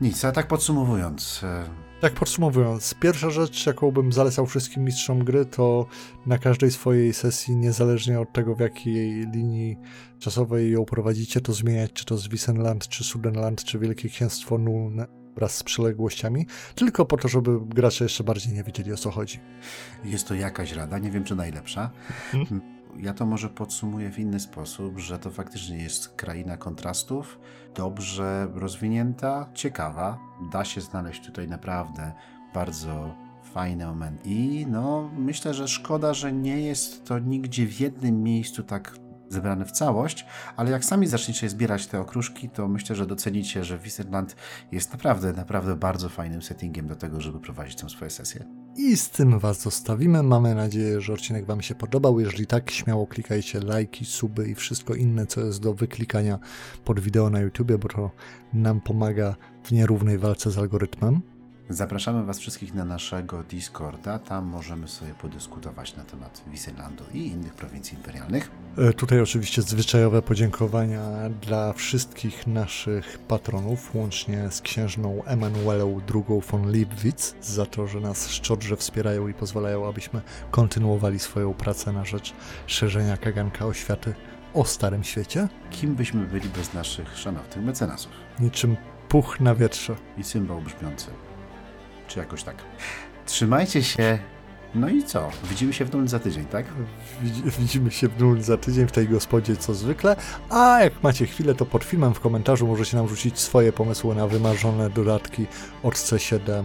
Nic, 0.00 0.24
a 0.24 0.32
tak 0.32 0.46
podsumowując, 0.46 1.40
e, 1.42 1.64
Tak 2.00 2.12
podsumowując, 2.12 2.94
pierwsza 3.00 3.30
rzecz, 3.30 3.66
jaką 3.66 3.90
bym 3.90 4.12
zalecał 4.12 4.46
wszystkim 4.46 4.84
mistrzom 4.84 5.24
gry, 5.24 5.46
to 5.46 5.86
na 6.26 6.38
każdej 6.38 6.70
swojej 6.70 7.14
sesji, 7.14 7.56
niezależnie 7.56 8.20
od 8.20 8.32
tego, 8.32 8.54
w 8.54 8.60
jakiej 8.60 9.26
linii 9.30 9.76
czasowej 10.18 10.72
ją 10.72 10.84
prowadzicie, 10.84 11.40
to 11.40 11.52
zmieniać, 11.52 11.92
czy 11.92 12.04
to 12.04 12.16
z 12.16 12.28
Wissenland, 12.28 12.88
czy 12.88 13.04
Sudenland, 13.04 13.64
czy 13.64 13.78
Wielkie 13.78 14.08
Księstwo 14.08 14.58
Nuln 14.58 15.06
wraz 15.36 15.56
z 15.56 15.62
przyległościami, 15.62 16.46
tylko 16.74 17.06
po 17.06 17.16
to, 17.16 17.28
żeby 17.28 17.58
gracze 17.66 18.04
jeszcze 18.04 18.24
bardziej 18.24 18.52
nie 18.52 18.64
wiedzieli, 18.64 18.92
o 18.92 18.96
co 18.96 19.10
chodzi. 19.10 19.40
jest 20.04 20.28
to 20.28 20.34
jakaś 20.34 20.72
rada, 20.72 20.98
nie 20.98 21.10
wiem 21.10 21.24
czy 21.24 21.36
najlepsza. 21.36 21.90
Ja 23.00 23.14
to 23.14 23.26
może 23.26 23.48
podsumuję 23.48 24.10
w 24.10 24.18
inny 24.18 24.40
sposób, 24.40 24.98
że 24.98 25.18
to 25.18 25.30
faktycznie 25.30 25.76
jest 25.76 26.08
kraina 26.08 26.56
kontrastów, 26.56 27.38
dobrze 27.74 28.48
rozwinięta, 28.54 29.50
ciekawa. 29.54 30.18
Da 30.52 30.64
się 30.64 30.80
znaleźć 30.80 31.26
tutaj 31.26 31.48
naprawdę 31.48 32.12
bardzo 32.54 33.14
fajny 33.52 33.86
moment. 33.86 34.26
I 34.26 34.66
no, 34.70 35.10
myślę, 35.16 35.54
że 35.54 35.68
szkoda, 35.68 36.14
że 36.14 36.32
nie 36.32 36.60
jest 36.60 37.04
to 37.04 37.18
nigdzie 37.18 37.66
w 37.66 37.80
jednym 37.80 38.22
miejscu 38.22 38.62
tak 38.62 38.98
zebrane 39.28 39.64
w 39.64 39.72
całość, 39.72 40.26
ale 40.56 40.70
jak 40.70 40.84
sami 40.84 41.06
zaczniecie 41.06 41.48
zbierać 41.48 41.86
te 41.86 42.00
okruszki, 42.00 42.48
to 42.48 42.68
myślę, 42.68 42.96
że 42.96 43.06
docenicie, 43.06 43.64
że 43.64 43.78
Wissenland 43.78 44.36
jest 44.72 44.92
naprawdę, 44.92 45.32
naprawdę 45.32 45.76
bardzo 45.76 46.08
fajnym 46.08 46.42
settingiem 46.42 46.86
do 46.86 46.96
tego, 46.96 47.20
żeby 47.20 47.40
prowadzić 47.40 47.76
tam 47.76 47.90
swoje 47.90 48.10
sesje. 48.10 48.65
I 48.78 48.96
z 48.96 49.10
tym 49.10 49.38
Was 49.38 49.62
zostawimy. 49.62 50.22
Mamy 50.22 50.54
nadzieję, 50.54 51.00
że 51.00 51.12
odcinek 51.12 51.46
Wam 51.46 51.62
się 51.62 51.74
podobał. 51.74 52.20
Jeżeli 52.20 52.46
tak, 52.46 52.70
śmiało 52.70 53.06
klikajcie 53.06 53.60
lajki, 53.60 54.04
suby 54.04 54.48
i 54.48 54.54
wszystko 54.54 54.94
inne, 54.94 55.26
co 55.26 55.40
jest 55.40 55.60
do 55.60 55.74
wyklikania 55.74 56.38
pod 56.84 57.00
wideo 57.00 57.30
na 57.30 57.40
YouTube, 57.40 57.72
bo 57.72 57.88
to 57.88 58.10
nam 58.52 58.80
pomaga 58.80 59.36
w 59.64 59.72
nierównej 59.72 60.18
walce 60.18 60.50
z 60.50 60.58
algorytmem. 60.58 61.35
Zapraszamy 61.68 62.24
Was 62.24 62.38
wszystkich 62.38 62.74
na 62.74 62.84
naszego 62.84 63.42
Discorda. 63.42 64.18
Tam 64.18 64.44
możemy 64.44 64.88
sobie 64.88 65.14
podyskutować 65.14 65.96
na 65.96 66.04
temat 66.04 66.42
Wissenlandu 66.46 67.04
i 67.14 67.26
innych 67.26 67.54
prowincji 67.54 67.96
imperialnych. 67.96 68.50
E, 68.78 68.92
Tutaj 68.92 69.20
oczywiście 69.20 69.62
zwyczajowe 69.62 70.22
podziękowania 70.22 71.02
dla 71.42 71.72
wszystkich 71.72 72.46
naszych 72.46 73.18
patronów, 73.18 73.94
łącznie 73.94 74.50
z 74.50 74.60
księżną 74.60 75.24
Emanuelą 75.24 76.00
II 76.14 76.40
von 76.50 76.70
Leibwitz, 76.70 77.34
za 77.42 77.66
to, 77.66 77.86
że 77.86 78.00
nas 78.00 78.28
szczodrze 78.30 78.76
wspierają 78.76 79.28
i 79.28 79.34
pozwalają, 79.34 79.88
abyśmy 79.88 80.20
kontynuowali 80.50 81.18
swoją 81.18 81.54
pracę 81.54 81.92
na 81.92 82.04
rzecz 82.04 82.32
szerzenia 82.66 83.16
kaganka 83.16 83.66
oświaty 83.66 84.14
o 84.54 84.64
Starym 84.64 85.04
Świecie, 85.04 85.48
Kim 85.70 85.94
byśmy 85.94 86.26
byli 86.26 86.48
bez 86.48 86.74
naszych 86.74 87.18
szanownych 87.18 87.64
mecenasów? 87.64 88.12
niczym 88.40 88.76
puch 89.08 89.40
na 89.40 89.54
wietrze. 89.54 89.96
I 90.18 90.24
cymbał 90.24 90.60
brzmiący. 90.60 91.06
Czy 92.08 92.18
jakoś 92.18 92.42
tak. 92.42 92.56
Trzymajcie 93.26 93.82
się. 93.82 94.18
No 94.74 94.88
i 94.88 95.04
co? 95.04 95.30
Widzimy 95.44 95.72
się 95.72 95.84
w 95.84 95.90
dół 95.90 96.06
za 96.08 96.18
tydzień, 96.18 96.44
tak? 96.44 96.66
Widzi- 97.22 97.42
Widzimy 97.60 97.90
się 97.90 98.08
w 98.08 98.20
nul 98.20 98.42
za 98.42 98.56
tydzień 98.56 98.86
w 98.86 98.92
tej 98.92 99.08
gospodzie, 99.08 99.56
co 99.56 99.74
zwykle. 99.74 100.16
A 100.50 100.80
jak 100.80 101.02
macie 101.02 101.26
chwilę, 101.26 101.54
to 101.54 101.66
pod 101.66 101.84
filmem 101.84 102.14
w 102.14 102.20
komentarzu 102.20 102.66
możecie 102.66 102.96
nam 102.96 103.08
rzucić 103.08 103.38
swoje 103.38 103.72
pomysły 103.72 104.14
na 104.14 104.26
wymarzone 104.26 104.90
dodatki 104.90 105.46
od 105.82 105.94
C7 105.94 106.62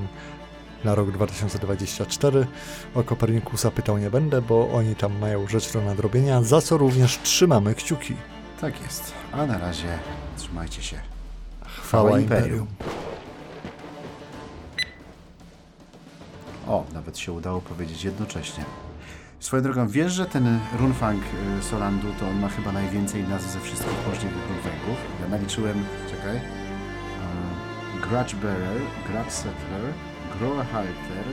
na 0.83 0.95
rok 0.95 1.11
2024. 1.11 2.47
O 2.95 3.03
Kopernikusa 3.03 3.71
pytał 3.71 3.97
nie 3.97 4.09
będę, 4.09 4.41
bo 4.41 4.69
oni 4.73 4.95
tam 4.95 5.19
mają 5.19 5.47
rzecz 5.47 5.73
do 5.73 5.81
nadrobienia, 5.81 6.43
za 6.43 6.61
co 6.61 6.77
również 6.77 7.19
trzymamy 7.23 7.75
kciuki. 7.75 8.15
Tak 8.61 8.81
jest. 8.81 9.13
A 9.31 9.45
na 9.45 9.57
razie 9.57 9.99
trzymajcie 10.37 10.83
się. 10.83 10.99
Chwała 11.65 12.19
Imperium. 12.19 12.67
O, 16.67 16.83
nawet 16.93 17.17
się 17.17 17.31
udało 17.31 17.61
powiedzieć 17.61 18.03
jednocześnie. 18.03 18.65
Swoją 19.39 19.63
drogą, 19.63 19.87
wiesz, 19.87 20.13
że 20.13 20.25
ten 20.25 20.59
Runfang 20.79 21.23
y, 21.59 21.63
Solandu 21.63 22.07
to 22.19 22.27
on 22.27 22.39
ma 22.39 22.49
chyba 22.49 22.71
najwięcej 22.71 23.23
nazw 23.23 23.51
ze 23.51 23.59
wszystkich 23.59 24.07
możliwych 24.07 24.47
Runfangów? 24.49 24.97
Ja 25.21 25.27
naliczyłem, 25.27 25.83
czekaj. 26.09 26.35
Um, 26.35 28.01
Grudge 28.01 28.35
Bearer, 28.35 28.81
Grudge 29.07 29.31
Settler, 29.31 29.93
Grohalter, 30.37 31.25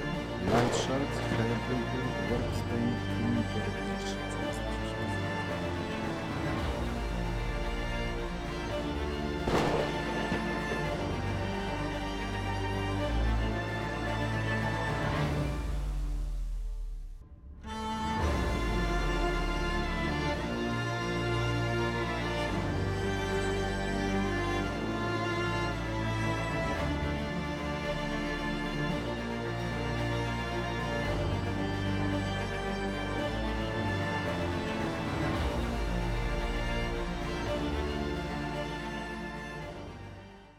Loudshard, 0.47 1.13
Helvig, 1.37 1.87
Workspain, 2.31 3.88